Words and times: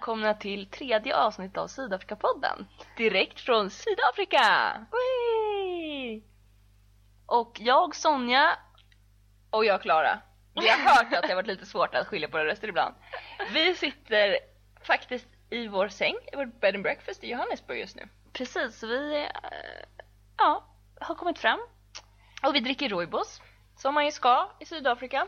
välkomna 0.00 0.34
till 0.34 0.66
tredje 0.66 1.16
avsnittet 1.16 1.58
av 1.58 1.66
Sydafrikapodden. 1.68 2.66
Direkt 2.96 3.40
från 3.40 3.70
Sydafrika! 3.70 4.86
Whee! 4.90 6.22
Och 7.26 7.56
jag, 7.60 7.94
Sonja, 7.96 8.58
Och 9.50 9.64
jag 9.64 9.82
Klara. 9.82 10.18
vi 10.54 10.68
har 10.68 10.78
hört 10.78 11.12
att 11.12 11.22
det 11.22 11.28
har 11.28 11.34
varit 11.34 11.46
lite 11.46 11.66
svårt 11.66 11.94
att 11.94 12.06
skilja 12.06 12.28
på 12.28 12.36
våra 12.38 12.46
röster 12.46 12.68
ibland. 12.68 12.94
Vi 13.52 13.74
sitter 13.74 14.38
faktiskt 14.82 15.26
i 15.50 15.68
vår 15.68 15.88
säng, 15.88 16.14
i 16.32 16.36
vårt 16.36 16.60
bed 16.60 16.74
and 16.74 16.82
breakfast 16.82 17.24
i 17.24 17.30
Johannesburg 17.30 17.78
just 17.80 17.96
nu. 17.96 18.08
Precis, 18.32 18.82
vi 18.82 19.22
eh, 19.22 19.30
ja, 20.38 20.64
har 21.00 21.14
kommit 21.14 21.38
fram. 21.38 21.60
Och 22.42 22.54
vi 22.54 22.60
dricker 22.60 22.88
rooibos, 22.88 23.40
som 23.76 23.94
man 23.94 24.04
ju 24.04 24.12
ska 24.12 24.50
i 24.60 24.64
Sydafrika. 24.64 25.26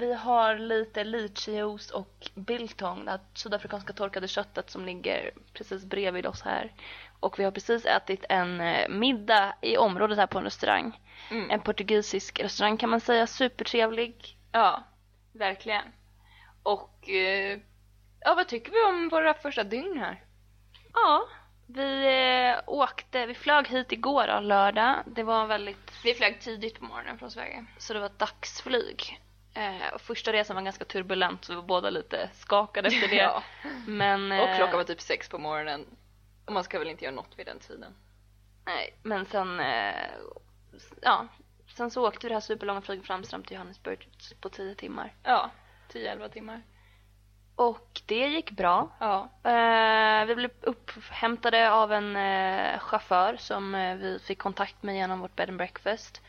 Vi 0.00 0.14
har 0.14 0.58
lite 0.58 1.04
lycheejuice 1.04 1.90
och 1.90 2.30
biltong, 2.34 3.04
det 3.04 3.20
sydafrikanska 3.34 3.92
torkade 3.92 4.28
köttet 4.28 4.70
som 4.70 4.84
ligger 4.84 5.30
precis 5.52 5.84
bredvid 5.84 6.26
oss 6.26 6.42
här. 6.42 6.72
Och 7.20 7.38
vi 7.38 7.44
har 7.44 7.50
precis 7.50 7.86
ätit 7.86 8.24
en 8.28 8.60
eh, 8.60 8.88
middag 8.88 9.54
i 9.60 9.76
området 9.76 10.18
här 10.18 10.26
på 10.26 10.38
en 10.38 10.44
restaurang. 10.44 11.00
Mm. 11.30 11.50
En 11.50 11.60
portugisisk 11.60 12.40
restaurang 12.40 12.76
kan 12.76 12.90
man 12.90 13.00
säga, 13.00 13.26
supertrevlig. 13.26 14.38
Ja, 14.52 14.84
verkligen. 15.32 15.84
Och 16.62 17.08
eh, 17.08 17.58
ja, 18.20 18.34
vad 18.34 18.48
tycker 18.48 18.72
vi 18.72 18.82
om 18.82 19.08
våra 19.08 19.34
första 19.34 19.64
dygn 19.64 19.98
här? 19.98 20.24
Ja, 20.94 21.28
vi 21.66 22.06
eh, 22.06 22.62
åkte, 22.66 23.26
vi 23.26 23.34
flög 23.34 23.68
hit 23.68 23.92
igår 23.92 24.26
då, 24.26 24.40
lördag. 24.40 24.96
Det 25.06 25.22
var 25.22 25.46
väldigt, 25.46 25.92
Vi 26.04 26.14
flög 26.14 26.40
tidigt 26.40 26.78
på 26.78 26.84
morgonen 26.84 27.18
från 27.18 27.30
Sverige. 27.30 27.64
så 27.78 27.92
det 27.92 27.98
var 27.98 28.06
ett 28.06 28.18
dagsflyg. 28.18 29.20
Eh, 29.54 29.94
och 29.94 30.00
första 30.00 30.32
resan 30.32 30.56
var 30.56 30.62
ganska 30.62 30.84
turbulent 30.84 31.44
så 31.44 31.52
vi 31.52 31.56
var 31.56 31.62
båda 31.62 31.90
lite 31.90 32.30
skakade 32.34 32.88
efter 32.88 33.08
det. 33.08 33.16
Ja. 33.16 33.42
Men, 33.86 34.32
Och 34.32 34.48
eh, 34.48 34.56
klockan 34.56 34.76
var 34.76 34.84
typ 34.84 35.00
sex 35.00 35.28
på 35.28 35.38
morgonen. 35.38 35.86
Och 36.44 36.52
man 36.52 36.64
ska 36.64 36.78
väl 36.78 36.88
inte 36.88 37.04
göra 37.04 37.14
något 37.14 37.38
vid 37.38 37.46
den 37.46 37.58
tiden. 37.58 37.94
Nej, 38.64 38.98
men 39.02 39.26
sen, 39.26 39.60
eh, 39.60 40.06
ja, 41.02 41.26
sen 41.76 41.90
så 41.90 42.08
åkte 42.08 42.26
vi 42.26 42.28
det 42.28 42.34
här 42.34 42.40
superlånga 42.40 42.80
flyget 42.80 43.10
Amsterdam 43.10 43.42
till 43.42 43.54
Johannesburg 43.56 44.08
på 44.40 44.48
10 44.48 44.74
timmar. 44.74 45.14
Ja, 45.22 45.50
10-11 45.92 46.28
timmar. 46.28 46.62
Och 47.54 48.00
det 48.06 48.26
gick 48.28 48.50
bra. 48.50 48.88
Ja. 48.98 49.28
Eh, 49.50 50.26
vi 50.26 50.34
blev 50.34 50.50
upphämtade 50.60 51.70
av 51.72 51.92
en 51.92 52.16
eh, 52.16 52.78
chaufför 52.78 53.36
som 53.36 53.74
eh, 53.74 53.96
vi 53.96 54.18
fick 54.18 54.38
kontakt 54.38 54.82
med 54.82 54.94
genom 54.96 55.20
vårt 55.20 55.36
bed 55.36 55.48
and 55.48 55.58
breakfast. 55.58 56.22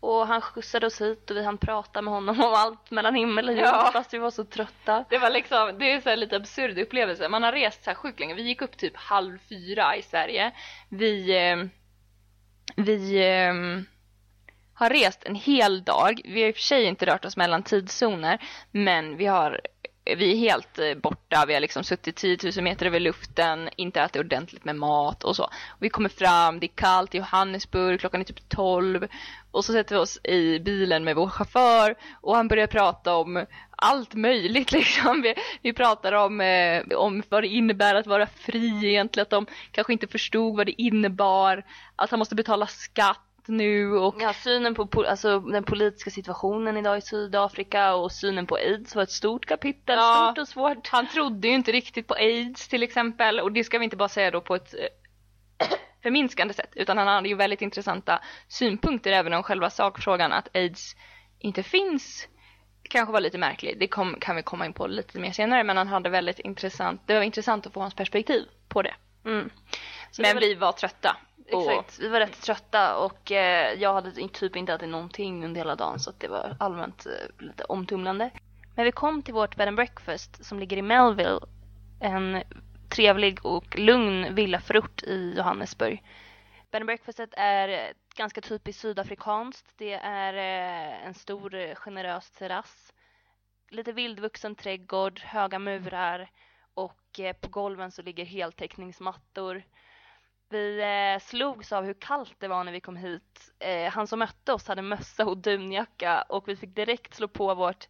Och 0.00 0.26
han 0.26 0.40
skjutsade 0.40 0.86
oss 0.86 1.00
hit 1.00 1.30
och 1.30 1.36
vi 1.36 1.44
hann 1.44 1.58
prata 1.58 2.02
med 2.02 2.14
honom 2.14 2.40
om 2.40 2.54
allt 2.54 2.90
mellan 2.90 3.14
himmel 3.14 3.48
och 3.48 3.54
jord 3.54 3.64
Ja. 3.64 3.90
fast 3.92 4.14
vi 4.14 4.18
var 4.18 4.30
så 4.30 4.44
trötta. 4.44 5.04
Det 5.10 5.18
var 5.18 5.30
liksom, 5.30 5.78
det 5.78 5.92
är 5.92 6.00
så 6.00 6.14
lite 6.14 6.36
absurd 6.36 6.78
upplevelse. 6.78 7.28
Man 7.28 7.42
har 7.42 7.52
rest 7.52 7.84
så 7.84 7.90
här 7.90 7.94
sjukt 7.94 8.20
länge. 8.20 8.34
Vi 8.34 8.42
gick 8.42 8.62
upp 8.62 8.76
typ 8.76 8.96
halv 8.96 9.38
fyra 9.48 9.96
i 9.96 10.02
Sverige. 10.02 10.52
Vi, 10.88 11.36
eh, 11.36 11.56
vi 12.76 13.18
eh, 13.18 13.54
har 14.74 14.90
rest 14.90 15.24
en 15.24 15.34
hel 15.34 15.84
dag. 15.84 16.20
Vi 16.24 16.42
har 16.42 16.48
i 16.48 16.52
och 16.52 16.56
för 16.56 16.62
sig 16.62 16.84
inte 16.84 17.06
rört 17.06 17.24
oss 17.24 17.36
mellan 17.36 17.62
tidszoner, 17.62 18.38
men 18.70 19.16
vi 19.16 19.26
har 19.26 19.60
vi 20.16 20.32
är 20.32 20.36
helt 20.36 20.78
eh, 20.78 20.94
borta, 20.94 21.44
vi 21.46 21.54
har 21.54 21.60
liksom 21.60 21.84
suttit 21.84 22.16
10 22.16 22.38
000 22.56 22.64
meter 22.64 22.86
över 22.86 23.00
luften, 23.00 23.68
inte 23.76 24.00
ätit 24.00 24.20
ordentligt 24.20 24.64
med 24.64 24.76
mat 24.76 25.24
och 25.24 25.36
så. 25.36 25.50
Vi 25.78 25.88
kommer 25.88 26.08
fram, 26.08 26.60
det 26.60 26.66
är 26.66 26.74
kallt 26.74 27.14
i 27.14 27.18
Johannesburg, 27.18 28.00
klockan 28.00 28.20
är 28.20 28.24
typ 28.24 28.48
12 28.48 29.08
och 29.50 29.64
så 29.64 29.72
sätter 29.72 29.94
vi 29.94 30.00
oss 30.00 30.18
i 30.24 30.58
bilen 30.60 31.04
med 31.04 31.16
vår 31.16 31.28
chaufför 31.28 31.94
och 32.20 32.36
han 32.36 32.48
börjar 32.48 32.66
prata 32.66 33.16
om 33.16 33.46
allt 33.70 34.14
möjligt 34.14 34.72
liksom. 34.78 35.22
Vi, 35.22 35.34
vi 35.62 35.72
pratar 35.72 36.12
om, 36.12 36.40
eh, 36.40 36.82
om 36.96 37.22
vad 37.28 37.42
det 37.42 37.48
innebär 37.48 37.94
att 37.94 38.06
vara 38.06 38.26
fri 38.26 38.88
egentligen, 38.88 39.22
att 39.22 39.30
de 39.30 39.46
kanske 39.70 39.92
inte 39.92 40.06
förstod 40.06 40.56
vad 40.56 40.66
det 40.66 40.82
innebar, 40.82 41.64
att 41.96 42.10
han 42.10 42.18
måste 42.18 42.34
betala 42.34 42.66
skatt 42.66 43.18
nu 43.48 43.92
och 43.98 44.14
Ja, 44.18 44.32
synen 44.32 44.74
på 44.74 45.04
alltså, 45.08 45.40
den 45.40 45.64
politiska 45.64 46.10
situationen 46.10 46.76
idag 46.76 46.98
i 46.98 47.00
Sydafrika 47.00 47.94
och 47.94 48.12
synen 48.12 48.46
på 48.46 48.54
aids 48.56 48.94
var 48.94 49.02
ett 49.02 49.10
stort 49.10 49.46
kapitel, 49.46 49.96
Ja. 49.98 50.32
stort 50.32 50.42
och 50.42 50.48
svårt. 50.48 50.88
Han 50.88 51.08
trodde 51.08 51.48
ju 51.48 51.54
inte 51.54 51.72
riktigt 51.72 52.06
på 52.06 52.14
aids 52.14 52.68
till 52.68 52.82
exempel 52.82 53.40
och 53.40 53.52
det 53.52 53.64
ska 53.64 53.78
vi 53.78 53.84
inte 53.84 53.96
bara 53.96 54.08
säga 54.08 54.30
då 54.30 54.40
på 54.40 54.54
ett 54.54 54.74
eh, 54.74 54.80
förminskande 56.02 56.54
sätt 56.54 56.70
utan 56.74 56.98
han 56.98 57.08
hade 57.08 57.28
ju 57.28 57.34
väldigt 57.34 57.62
intressanta 57.62 58.20
synpunkter 58.48 59.12
även 59.12 59.32
om 59.32 59.42
själva 59.42 59.70
sakfrågan 59.70 60.32
att 60.32 60.56
aids 60.56 60.96
inte 61.38 61.62
finns 61.62 62.28
kanske 62.82 63.12
var 63.12 63.20
lite 63.20 63.38
märklig. 63.38 63.76
Det 63.80 63.88
kom, 63.88 64.16
kan 64.20 64.36
vi 64.36 64.42
komma 64.42 64.66
in 64.66 64.72
på 64.72 64.86
lite 64.86 65.18
mer 65.18 65.32
senare 65.32 65.64
men 65.64 65.76
han 65.76 65.88
hade 65.88 66.10
väldigt 66.10 66.38
intressant, 66.38 67.02
det 67.06 67.14
var 67.14 67.22
intressant 67.22 67.66
att 67.66 67.72
få 67.72 67.80
hans 67.80 67.94
perspektiv 67.94 68.44
på 68.68 68.82
det. 68.82 68.94
Mm. 69.24 69.50
Men 70.18 70.34
var- 70.34 70.40
vi 70.40 70.54
var 70.54 70.72
trötta. 70.72 71.16
Och, 71.52 71.70
Exakt, 71.70 71.98
vi 71.98 72.08
var 72.08 72.20
rätt 72.20 72.42
trötta 72.42 72.96
och 72.96 73.32
eh, 73.32 73.72
jag 73.72 73.94
hade 73.94 74.10
typ 74.28 74.56
inte 74.56 74.72
ätit 74.72 74.88
någonting 74.88 75.44
under 75.44 75.60
hela 75.60 75.76
dagen 75.76 75.98
så 76.00 76.10
att 76.10 76.20
det 76.20 76.28
var 76.28 76.56
allmänt 76.60 77.06
eh, 77.06 77.44
lite 77.46 77.64
omtumlande. 77.64 78.30
Men 78.76 78.84
vi 78.84 78.92
kom 78.92 79.22
till 79.22 79.34
vårt 79.34 79.56
bed 79.56 79.68
and 79.68 79.76
breakfast 79.76 80.44
som 80.44 80.58
ligger 80.58 80.76
i 80.76 80.82
Melville, 80.82 81.40
en 82.00 82.42
trevlig 82.90 83.46
och 83.46 83.78
lugn 83.78 84.34
villaförort 84.34 85.02
i 85.02 85.34
Johannesburg. 85.36 86.02
Bed 86.70 86.82
and 86.82 86.86
breakfastet 86.86 87.30
är 87.36 87.92
ganska 88.16 88.40
typiskt 88.40 88.82
sydafrikanskt. 88.82 89.74
Det 89.76 89.92
är 89.92 90.34
eh, 90.34 91.06
en 91.06 91.14
stor 91.14 91.54
eh, 91.54 91.74
generös 91.74 92.30
terrass, 92.30 92.92
lite 93.70 93.92
vildvuxen 93.92 94.54
trädgård, 94.54 95.20
höga 95.20 95.58
murar 95.58 96.30
och 96.74 97.20
eh, 97.20 97.32
på 97.32 97.48
golven 97.48 97.90
så 97.90 98.02
ligger 98.02 98.24
heltäckningsmattor. 98.24 99.62
Vi 100.50 101.18
slogs 101.22 101.72
av 101.72 101.84
hur 101.84 101.94
kallt 101.94 102.34
det 102.38 102.48
var 102.48 102.64
när 102.64 102.72
vi 102.72 102.80
kom 102.80 102.96
hit. 102.96 103.52
Han 103.92 104.06
som 104.06 104.18
mötte 104.18 104.52
oss 104.52 104.68
hade 104.68 104.82
mössa 104.82 105.26
och 105.26 105.38
dunjacka 105.38 106.22
och 106.22 106.48
vi 106.48 106.56
fick 106.56 106.74
direkt 106.74 107.14
slå 107.14 107.28
på 107.28 107.54
vårt 107.54 107.88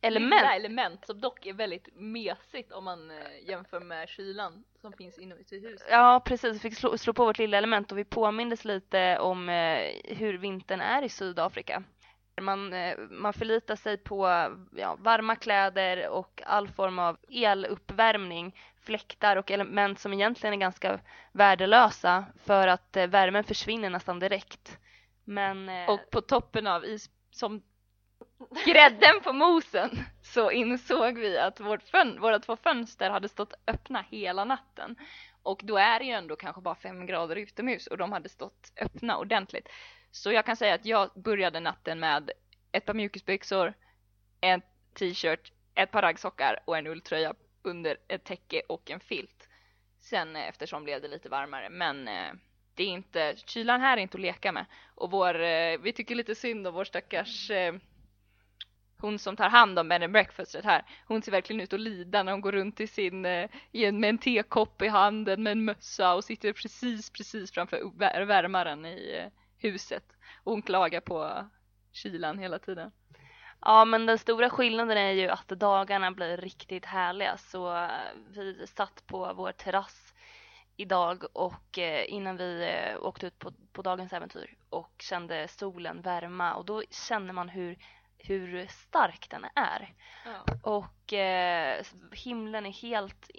element. 0.00 0.42
Lilla 0.42 0.54
element 0.54 1.06
som 1.06 1.20
dock 1.20 1.46
är 1.46 1.52
väldigt 1.52 1.88
mesigt 1.94 2.72
om 2.72 2.84
man 2.84 3.10
eh, 3.10 3.48
jämför 3.48 3.80
med 3.80 4.08
kylan 4.08 4.64
som 4.80 4.92
finns 4.92 5.18
inomhus 5.18 5.52
i 5.52 5.60
huset. 5.60 5.86
Ja 5.90 6.22
precis, 6.24 6.54
vi 6.54 6.58
fick 6.58 6.78
slå, 6.78 6.98
slå 6.98 7.12
på 7.12 7.24
vårt 7.24 7.38
lilla 7.38 7.58
element 7.58 7.92
och 7.92 7.98
vi 7.98 8.04
påmindes 8.04 8.64
lite 8.64 9.18
om 9.18 9.48
eh, 9.48 9.78
hur 10.04 10.38
vintern 10.38 10.80
är 10.80 11.02
i 11.02 11.08
Sydafrika. 11.08 11.82
Man, 12.40 12.72
eh, 12.72 12.98
man 12.98 13.32
förlitar 13.32 13.76
sig 13.76 13.98
på 13.98 14.26
ja, 14.76 14.96
varma 15.00 15.36
kläder 15.36 16.08
och 16.08 16.42
all 16.46 16.68
form 16.68 16.98
av 16.98 17.16
eluppvärmning, 17.28 18.56
fläktar 18.82 19.36
och 19.36 19.50
element 19.50 19.98
som 19.98 20.12
egentligen 20.12 20.54
är 20.54 20.58
ganska 20.58 21.00
värdelösa 21.32 22.24
för 22.44 22.68
att 22.68 22.96
eh, 22.96 23.06
värmen 23.06 23.44
försvinner 23.44 23.90
nästan 23.90 24.18
direkt. 24.18 24.78
Men 25.24 25.68
eh, 25.68 25.90
Och 25.90 26.00
på 26.10 26.20
toppen 26.20 26.66
av 26.66 26.84
is 26.84 27.10
som 27.30 27.62
grädden 28.66 29.20
på 29.24 29.32
mosen 29.32 29.90
så 30.22 30.50
insåg 30.50 31.18
vi 31.18 31.38
att 31.38 31.60
vårt 31.60 31.82
fön- 31.82 32.20
våra 32.20 32.38
två 32.38 32.56
fönster 32.56 33.10
hade 33.10 33.28
stått 33.28 33.54
öppna 33.66 34.04
hela 34.10 34.44
natten. 34.44 34.96
Och 35.42 35.60
då 35.64 35.76
är 35.76 35.98
det 35.98 36.04
ju 36.04 36.12
ändå 36.12 36.36
kanske 36.36 36.60
bara 36.60 36.74
fem 36.74 37.06
grader 37.06 37.36
utomhus 37.36 37.86
och 37.86 37.98
de 37.98 38.12
hade 38.12 38.28
stått 38.28 38.72
öppna 38.80 39.18
ordentligt. 39.18 39.68
Så 40.10 40.32
jag 40.32 40.46
kan 40.46 40.56
säga 40.56 40.74
att 40.74 40.86
jag 40.86 41.10
började 41.14 41.60
natten 41.60 42.00
med 42.00 42.30
ett 42.72 42.84
par 42.84 42.94
mjukisbyxor, 42.94 43.74
en 44.40 44.62
t-shirt, 44.94 45.52
ett 45.74 45.90
par 45.90 46.02
raggsockar 46.02 46.58
och 46.64 46.78
en 46.78 46.86
ulltröja 46.86 47.34
under 47.62 47.96
ett 48.08 48.24
täcke 48.24 48.62
och 48.68 48.90
en 48.90 49.00
filt. 49.00 49.48
Sen 50.00 50.36
eh, 50.36 50.48
eftersom 50.48 50.84
blev 50.84 51.02
det 51.02 51.08
lite 51.08 51.28
varmare 51.28 51.70
men 51.70 52.08
eh, 52.08 52.32
det 52.74 52.82
är 52.82 52.88
inte, 52.88 53.34
kylan 53.46 53.80
här 53.80 53.96
är 53.96 54.00
inte 54.00 54.16
att 54.16 54.20
leka 54.22 54.52
med. 54.52 54.64
Och 54.94 55.10
vår, 55.10 55.40
eh, 55.40 55.78
vi 55.78 55.92
tycker 55.92 56.14
lite 56.14 56.34
synd 56.34 56.66
om 56.66 56.74
vår 56.74 56.84
stackars 56.84 57.50
hon 59.02 59.18
som 59.18 59.36
tar 59.36 59.48
hand 59.48 59.78
om 59.78 59.88
bed 59.88 60.02
and 60.02 60.12
breakfastet 60.12 60.64
här. 60.64 60.82
Hon 61.06 61.22
ser 61.22 61.32
verkligen 61.32 61.60
ut 61.60 61.72
att 61.72 61.80
lida 61.80 62.22
när 62.22 62.32
hon 62.32 62.40
går 62.40 62.52
runt 62.52 62.80
i 62.80 62.86
sin, 62.86 63.26
eh, 63.26 63.50
i 63.72 63.84
en, 63.84 64.00
med 64.00 64.10
en 64.10 64.18
tekopp 64.18 64.82
i 64.82 64.88
handen 64.88 65.42
med 65.42 65.50
en 65.50 65.64
mössa 65.64 66.14
och 66.14 66.24
sitter 66.24 66.52
precis, 66.52 67.10
precis 67.10 67.52
framför 67.52 67.98
värmaren 68.24 68.86
i 68.86 69.20
eh, 69.22 69.32
huset. 69.58 70.04
Och 70.44 70.52
hon 70.52 70.62
klagar 70.62 71.00
på 71.00 71.48
kylan 71.92 72.38
hela 72.38 72.58
tiden. 72.58 72.92
Ja, 73.60 73.84
men 73.84 74.06
den 74.06 74.18
stora 74.18 74.50
skillnaden 74.50 74.98
är 74.98 75.12
ju 75.12 75.28
att 75.28 75.48
dagarna 75.48 76.10
blir 76.10 76.36
riktigt 76.36 76.84
härliga. 76.84 77.36
Så 77.36 77.76
eh, 77.76 77.90
vi 78.28 78.66
satt 78.66 79.06
på 79.06 79.32
vår 79.36 79.52
terrass 79.52 80.14
idag 80.76 81.24
och 81.32 81.78
innan 82.06 82.36
vi 82.36 82.72
åkte 83.00 83.26
ut 83.26 83.38
på, 83.38 83.52
på 83.72 83.82
dagens 83.82 84.12
äventyr 84.12 84.56
och 84.70 84.94
kände 84.98 85.48
solen 85.48 86.00
värma 86.00 86.54
och 86.54 86.64
då 86.64 86.82
känner 86.90 87.32
man 87.32 87.48
hur, 87.48 87.78
hur 88.24 88.66
stark 88.66 89.30
den 89.30 89.46
är. 89.54 89.94
Ja. 90.24 90.44
Och 90.62 91.12
eh, 91.12 91.84
himlen 92.12 92.66
är 92.66 92.70
helt, 92.70 93.30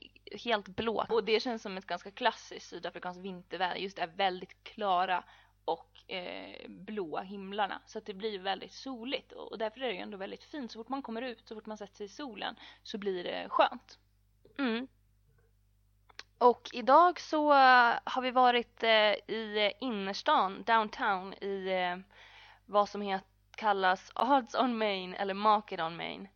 helt 0.46 0.68
blå. 0.68 1.06
Och 1.10 1.24
det 1.24 1.40
känns 1.40 1.62
som 1.62 1.78
ett 1.78 1.88
ganska 1.88 2.12
klassiskt 2.12 2.70
sydafrikanskt 2.70 3.22
vinterväder. 3.22 3.76
Just 3.76 3.96
det 3.96 4.02
här 4.02 4.14
väldigt 4.16 4.64
klara 4.64 5.24
och 5.66 6.12
eh, 6.12 6.70
blåa 6.70 7.22
himlarna. 7.22 7.82
Så 7.86 7.98
att 7.98 8.06
det 8.06 8.14
blir 8.14 8.40
väldigt 8.40 8.74
soligt 8.74 9.32
och, 9.32 9.58
därför 9.58 9.82
är 9.82 9.88
det 9.88 9.94
ju 9.94 10.00
ändå 10.00 10.18
väldigt 10.18 10.44
fint. 10.44 10.72
Så 10.72 10.80
fort 10.80 10.90
man 10.90 11.02
kommer 11.02 11.22
ut, 11.22 11.48
så 11.48 11.56
fort 11.56 11.66
man 11.66 11.78
sätter 11.78 11.96
sig 11.96 12.06
i 12.06 12.10
solen 12.10 12.56
så 12.84 12.98
blir 12.98 13.24
det 13.24 13.50
skönt. 13.50 14.00
Mm. 14.58 14.88
Och 16.38 16.70
idag 16.74 17.20
så 17.20 17.52
eh, 17.52 17.94
har 18.04 18.22
vi 18.22 18.32
varit 18.32 18.84
eh, 18.84 19.14
i 19.28 19.74
innerstan, 19.80 20.64
downtown, 20.64 21.34
i 21.34 21.68
eh, 21.68 21.98
vad 22.66 22.90
som 22.90 23.02
het, 23.02 23.24
kallas 23.56 24.12
Arts 24.16 24.56
on 24.56 24.78
Main 24.78 25.14
eller 25.14 25.34
Market 25.34 25.80
on 25.80 25.98
Main. 25.98 26.28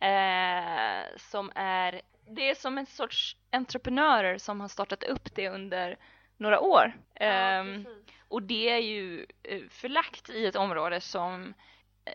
Eh, 0.00 1.16
som 1.16 1.52
är, 1.54 2.02
det 2.30 2.50
är 2.50 2.54
som 2.54 2.78
en 2.78 2.86
sorts 2.86 3.36
entreprenörer 3.50 4.38
som 4.38 4.60
har 4.60 4.68
startat 4.68 5.02
upp 5.02 5.34
det 5.34 5.48
under 5.48 5.96
några 6.36 6.60
år. 6.60 6.92
Ja, 7.14 7.26
ehm, 7.26 7.86
och 8.28 8.42
det 8.42 8.70
är 8.70 8.78
ju 8.78 9.26
eh, 9.42 9.62
förlagt 9.70 10.30
i 10.30 10.46
ett 10.46 10.56
område 10.56 11.00
som 11.00 11.54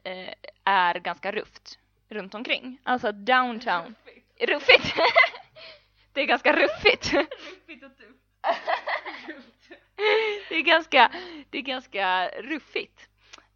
eh, 0.04 0.34
är 0.64 1.00
ganska 1.00 1.32
rufft 1.32 1.80
runt 2.10 2.36
omkring. 2.36 2.78
Alltså 2.84 3.12
downtown. 3.12 3.96
Ruffigt! 4.40 4.50
ruffigt. 4.50 4.96
det 6.14 6.22
är 6.22 6.26
ganska 6.26 6.54
ruffigt. 6.54 7.14
ruffigt 7.14 7.84
och 7.84 7.98
tufft. 7.98 8.22
det 10.50 10.56
är 10.56 10.62
ganska, 10.62 11.12
det 11.50 11.58
är 11.58 11.62
ganska 11.62 12.28
ruffigt. 12.28 13.01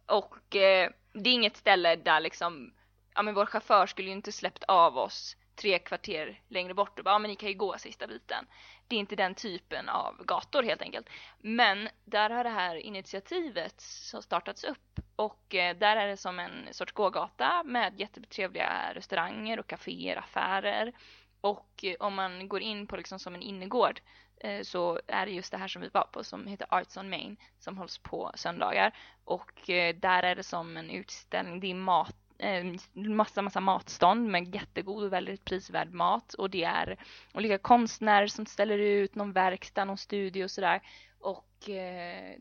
Och 0.06 0.56
eh, 0.56 0.90
det 1.12 1.30
är 1.30 1.34
inget 1.34 1.56
ställe 1.56 1.96
där 1.96 2.20
liksom, 2.20 2.74
ja 3.14 3.22
men 3.22 3.34
vår 3.34 3.46
chaufför 3.46 3.86
skulle 3.86 4.08
ju 4.08 4.14
inte 4.14 4.32
släppt 4.32 4.64
av 4.64 4.98
oss 4.98 5.36
tre 5.56 5.78
kvarter 5.78 6.40
längre 6.48 6.74
bort 6.74 6.98
och 6.98 7.04
bara, 7.04 7.14
ja 7.14 7.18
men 7.18 7.28
ni 7.28 7.36
kan 7.36 7.48
ju 7.48 7.54
gå 7.54 7.78
sista 7.78 8.06
biten. 8.06 8.46
Det 8.88 8.96
är 8.96 9.00
inte 9.00 9.16
den 9.16 9.34
typen 9.34 9.88
av 9.88 10.24
gator 10.24 10.62
helt 10.62 10.82
enkelt. 10.82 11.08
Men 11.38 11.88
där 12.04 12.30
har 12.30 12.44
det 12.44 12.50
här 12.50 12.76
initiativet 12.76 13.80
startats 13.80 14.64
upp 14.64 15.00
och 15.16 15.54
eh, 15.54 15.76
där 15.76 15.96
är 15.96 16.06
det 16.06 16.16
som 16.16 16.38
en 16.38 16.68
sorts 16.70 16.92
gågata 16.92 17.62
med 17.64 18.00
jättetrevliga 18.00 18.94
restauranger 18.94 19.58
och 19.58 19.66
kaféer, 19.66 20.16
affärer. 20.16 20.92
Och 21.40 21.84
eh, 21.84 21.94
om 22.00 22.14
man 22.14 22.48
går 22.48 22.60
in 22.60 22.86
på 22.86 22.96
liksom 22.96 23.18
som 23.18 23.34
en 23.34 23.42
innergård 23.42 24.00
Eh, 24.40 24.62
så 24.62 25.00
är 25.06 25.26
det 25.26 25.32
just 25.32 25.50
det 25.50 25.58
här 25.58 25.68
som 25.68 25.82
vi 25.82 25.88
var 25.88 26.08
på 26.12 26.24
som 26.24 26.46
heter 26.46 26.66
Arts 26.70 26.96
on 26.96 27.10
Main 27.10 27.36
som 27.58 27.78
hålls 27.78 27.98
på 27.98 28.30
söndagar 28.34 28.92
och 29.24 29.70
eh, 29.70 29.96
där 29.96 30.22
är 30.22 30.34
det 30.34 30.42
som 30.42 30.76
en 30.76 30.90
utställning, 30.90 31.60
det 31.60 31.70
är 31.70 31.74
mat 31.74 32.16
eh, 32.38 32.64
massa, 32.94 33.42
massa 33.42 33.60
matstånd 33.60 34.28
med 34.28 34.54
jättegod 34.54 35.04
och 35.04 35.12
väldigt 35.12 35.44
prisvärd 35.44 35.92
mat 35.92 36.34
och 36.34 36.50
det 36.50 36.64
är 36.64 36.96
olika 37.34 37.58
konstnärer 37.58 38.26
som 38.26 38.46
ställer 38.46 38.78
ut 38.78 39.14
någon 39.14 39.32
verkstad, 39.32 39.84
någon 39.84 39.98
studio 39.98 40.44
och 40.44 40.50
sådär. 40.50 40.82
Och 41.18 41.46
det 41.66 41.78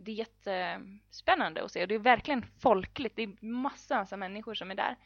är 0.05 0.09
jättespännande 0.09 1.63
att 1.63 1.71
se 1.71 1.81
och 1.81 1.87
det 1.87 1.95
är 1.95 1.99
verkligen 1.99 2.45
folkligt. 2.59 3.15
Det 3.15 3.23
är 3.23 3.45
massa, 3.45 3.97
massa 3.97 4.17
människor 4.17 4.53
som 4.53 4.71
är 4.71 4.75
där. 4.75 4.97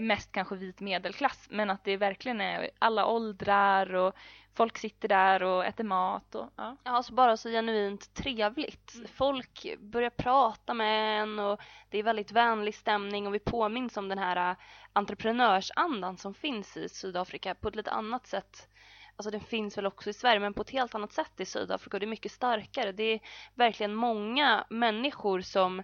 Mest 0.00 0.32
kanske 0.32 0.56
vit 0.56 0.80
medelklass 0.80 1.46
men 1.50 1.70
att 1.70 1.84
det 1.84 1.96
verkligen 1.96 2.40
är 2.40 2.70
alla 2.78 3.06
åldrar 3.06 3.94
och 3.94 4.14
folk 4.54 4.78
sitter 4.78 5.08
där 5.08 5.42
och 5.42 5.64
äter 5.64 5.84
mat 5.84 6.34
och 6.34 6.50
ja. 6.56 6.76
Ja, 6.84 6.90
alltså 6.90 7.12
bara 7.12 7.36
så 7.36 7.48
genuint 7.48 8.14
trevligt. 8.14 8.94
Mm. 8.94 9.08
Folk 9.08 9.66
börjar 9.78 10.10
prata 10.10 10.74
med 10.74 11.22
en 11.22 11.38
och 11.38 11.60
det 11.90 11.98
är 11.98 12.02
väldigt 12.02 12.32
vänlig 12.32 12.74
stämning 12.74 13.26
och 13.26 13.34
vi 13.34 13.38
påminns 13.38 13.96
om 13.96 14.08
den 14.08 14.18
här 14.18 14.50
äh, 14.50 14.56
entreprenörsandan 14.92 16.16
som 16.16 16.34
finns 16.34 16.76
i 16.76 16.88
Sydafrika 16.88 17.54
på 17.54 17.68
ett 17.68 17.76
lite 17.76 17.90
annat 17.90 18.26
sätt. 18.26 18.68
Alltså 19.16 19.30
den 19.30 19.40
finns 19.40 19.78
väl 19.78 19.86
också 19.86 20.10
i 20.10 20.12
Sverige 20.12 20.40
men 20.40 20.54
på 20.54 20.62
ett 20.62 20.70
helt 20.70 20.94
annat 20.94 21.12
sätt 21.12 21.40
i 21.40 21.44
Sydafrika 21.44 21.96
och 21.96 22.00
det 22.00 22.06
är 22.06 22.08
mycket 22.08 22.32
starkare. 22.32 22.92
Det 22.92 23.04
är 23.04 23.20
verkligen 23.54 23.94
många 23.94 24.64
människor 24.70 25.40
som 25.40 25.82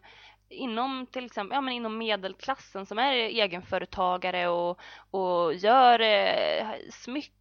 inom 0.48 1.06
till 1.06 1.24
exempel 1.24 1.56
ja, 1.56 1.60
men 1.60 1.74
inom 1.74 1.98
medelklassen 1.98 2.86
som 2.86 2.98
är 2.98 3.12
egenföretagare 3.12 4.48
och, 4.48 4.80
och 5.10 5.54
gör 5.54 6.00
eh, 6.00 6.68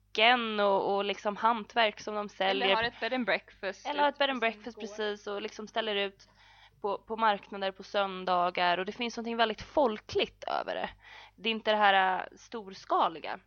smycken 0.10 0.60
och, 0.60 0.96
och 0.96 1.06
liksom 1.06 1.36
hantverk 1.36 2.00
som 2.00 2.16
de 2.16 2.30
säljer. 2.30 2.66
Eller 2.66 2.76
har 2.76 2.84
ett 2.84 3.00
bed 3.00 3.14
and 3.14 3.26
breakfast. 3.26 3.88
Eller 3.88 4.02
har 4.02 4.10
ett 4.10 4.18
bed 4.18 4.30
and 4.30 4.40
breakfast 4.40 4.80
precis 4.80 5.28
och 5.28 5.42
liksom 5.42 5.68
ställer 5.68 5.96
ut 5.96 6.28
på, 6.82 6.98
på 6.98 7.18
marknader 7.18 7.72
på 7.72 7.84
söndagar 7.84 8.78
och 8.78 8.86
det 8.86 8.92
finns 8.92 9.18
någonting 9.18 9.38
väldigt 9.38 9.62
folkligt 9.62 10.44
över 10.44 10.76
det. 10.76 10.90
Det 11.36 11.50
är 11.50 11.52
inte 11.52 11.72
det 11.72 11.78
här 11.78 12.20
uh, 12.20 12.38
storskaliga. 12.38 13.40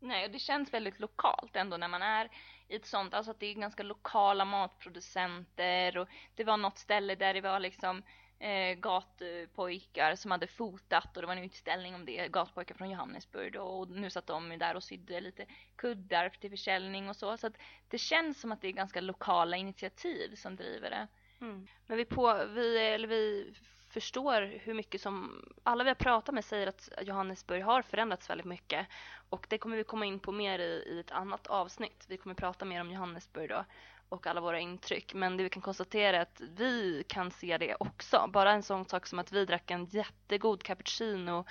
Nej, 0.00 0.24
och 0.24 0.30
det 0.30 0.38
känns 0.38 0.74
väldigt 0.74 1.00
lokalt 1.00 1.56
ändå 1.56 1.76
när 1.76 1.88
man 1.88 2.02
är 2.02 2.28
i 2.68 2.76
ett 2.76 2.86
sånt, 2.86 3.14
alltså 3.14 3.30
att 3.30 3.40
det 3.40 3.46
är 3.46 3.54
ganska 3.54 3.82
lokala 3.82 4.44
matproducenter 4.44 5.98
och 5.98 6.08
det 6.34 6.44
var 6.44 6.56
något 6.56 6.78
ställe 6.78 7.14
där 7.14 7.34
det 7.34 7.40
var 7.40 7.60
liksom 7.60 8.02
eh, 8.38 8.74
gatpojkar 8.74 10.14
som 10.14 10.30
hade 10.30 10.46
fotat 10.46 11.16
och 11.16 11.22
det 11.22 11.26
var 11.26 11.36
en 11.36 11.44
utställning 11.44 11.94
om 11.94 12.04
det, 12.04 12.28
gatpojkar 12.28 12.74
från 12.74 12.90
Johannesburg 12.90 13.52
då 13.52 13.62
och 13.62 13.90
nu 13.90 14.10
satt 14.10 14.26
de 14.26 14.58
där 14.58 14.74
och 14.74 14.84
sydde 14.84 15.20
lite 15.20 15.46
kuddar 15.76 16.28
till 16.28 16.50
försäljning 16.50 17.08
och 17.08 17.16
så. 17.16 17.36
Så 17.36 17.46
att 17.46 17.58
det 17.88 17.98
känns 17.98 18.40
som 18.40 18.52
att 18.52 18.60
det 18.60 18.68
är 18.68 18.72
ganska 18.72 19.00
lokala 19.00 19.56
initiativ 19.56 20.34
som 20.34 20.56
driver 20.56 20.90
det. 20.90 21.06
Mm. 21.40 21.66
Men 21.86 21.96
vi, 21.96 22.04
på, 22.04 22.44
vi, 22.54 22.78
eller 22.78 23.08
vi 23.08 23.54
förstår 23.90 24.42
hur 24.42 24.74
mycket 24.74 25.00
som 25.00 25.44
alla 25.62 25.84
vi 25.84 25.90
har 25.90 25.94
pratat 25.94 26.34
med 26.34 26.44
säger 26.44 26.66
att 26.66 26.88
Johannesburg 27.02 27.62
har 27.62 27.82
förändrats 27.82 28.30
väldigt 28.30 28.46
mycket 28.46 28.86
och 29.28 29.46
det 29.48 29.58
kommer 29.58 29.76
vi 29.76 29.84
komma 29.84 30.06
in 30.06 30.18
på 30.18 30.32
mer 30.32 30.58
i, 30.58 30.84
i 30.86 31.00
ett 31.00 31.10
annat 31.10 31.46
avsnitt. 31.46 32.04
Vi 32.08 32.16
kommer 32.16 32.34
prata 32.34 32.64
mer 32.64 32.80
om 32.80 32.90
Johannesburg 32.90 33.48
då 33.48 33.64
och 34.08 34.26
alla 34.26 34.40
våra 34.40 34.60
intryck. 34.60 35.14
Men 35.14 35.36
det 35.36 35.42
vi 35.42 35.50
kan 35.50 35.62
konstatera 35.62 36.16
är 36.16 36.20
att 36.20 36.40
vi 36.40 37.04
kan 37.08 37.30
se 37.30 37.58
det 37.58 37.76
också. 37.80 38.30
Bara 38.32 38.52
en 38.52 38.62
sån 38.62 38.84
sak 38.84 39.06
som 39.06 39.18
att 39.18 39.32
vi 39.32 39.44
drack 39.44 39.70
en 39.70 39.84
jättegod 39.84 40.62
cappuccino 40.62 41.44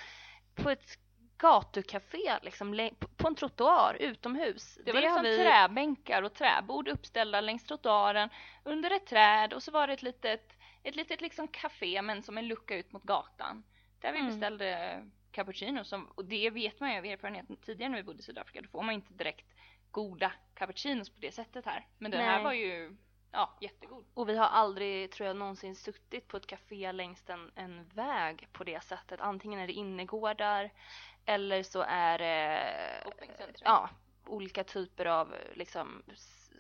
på 0.56 0.70
ett 0.70 1.00
gatukafé 1.38 2.40
liksom, 2.42 2.90
på 3.18 3.28
en 3.28 3.36
trottoar 3.36 3.98
utomhus. 4.00 4.80
Det 4.86 4.92
var 4.92 5.02
det 5.02 5.08
liksom 5.08 5.24
vi... 5.24 5.38
träbänkar 5.38 6.22
och 6.22 6.34
träbord 6.34 6.88
uppställda 6.88 7.42
längs 7.42 7.64
trottoaren 7.64 8.30
under 8.64 8.92
ett 8.92 9.06
träd 9.06 9.54
och 9.54 9.64
så 9.64 9.72
var 9.72 9.88
det 9.88 9.94
ett 9.94 10.04
litet, 10.04 10.54
ett 10.84 10.96
litet 10.96 11.22
liksom 11.22 11.48
café 11.48 12.02
men 12.02 12.24
som 12.24 12.38
en 12.38 12.48
lucka 12.48 12.76
ut 12.76 12.92
mot 12.92 13.04
gatan. 13.04 13.64
Där 14.00 14.12
vi 14.12 14.20
mm. 14.20 14.32
beställde 14.32 15.02
cappuccino 15.32 15.84
som, 15.84 16.06
och 16.06 16.26
det 16.26 16.50
vet 16.50 16.80
man 16.80 16.92
ju 16.92 16.98
av 16.98 17.06
erfarenhet 17.06 17.46
tidigare 17.66 17.90
när 17.90 17.98
vi 17.98 18.04
bodde 18.04 18.20
i 18.20 18.24
Sydafrika, 18.24 18.62
då 18.62 18.68
får 18.68 18.84
man 18.84 18.96
inte 18.96 19.14
direkt 19.14 19.55
goda 19.96 20.32
cappuccinos 20.54 21.10
på 21.10 21.20
det 21.20 21.32
sättet 21.32 21.66
här. 21.66 21.88
Men 21.98 22.12
den 22.12 22.20
Nej. 22.20 22.30
här 22.30 22.44
var 22.44 22.54
ju 22.54 22.96
ja, 23.32 23.58
jättegod. 23.62 24.06
Och 24.14 24.30
vi 24.30 24.38
har 24.38 24.48
aldrig, 24.48 25.12
tror 25.12 25.28
jag, 25.28 25.36
någonsin 25.36 25.76
suttit 25.76 26.28
på 26.28 26.38
ett 26.38 26.48
café 26.48 26.92
längs 26.92 27.30
en, 27.30 27.52
en 27.56 27.88
väg 27.88 28.48
på 28.52 28.64
det 28.64 28.84
sättet. 28.84 29.22
Antingen 29.22 29.60
är 29.60 29.68
det 29.68 29.74
innergårdar 29.74 30.72
eller 31.26 31.64
så 31.64 31.86
är 31.88 32.18
det 32.18 32.64
ja, 33.62 33.90
olika 34.26 34.64
typer 34.64 35.06
av 35.06 35.36
liksom, 35.54 36.04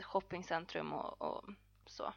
shoppingcentrum 0.01 0.94
och, 0.94 1.22
och 1.22 1.46
så. 1.86 2.13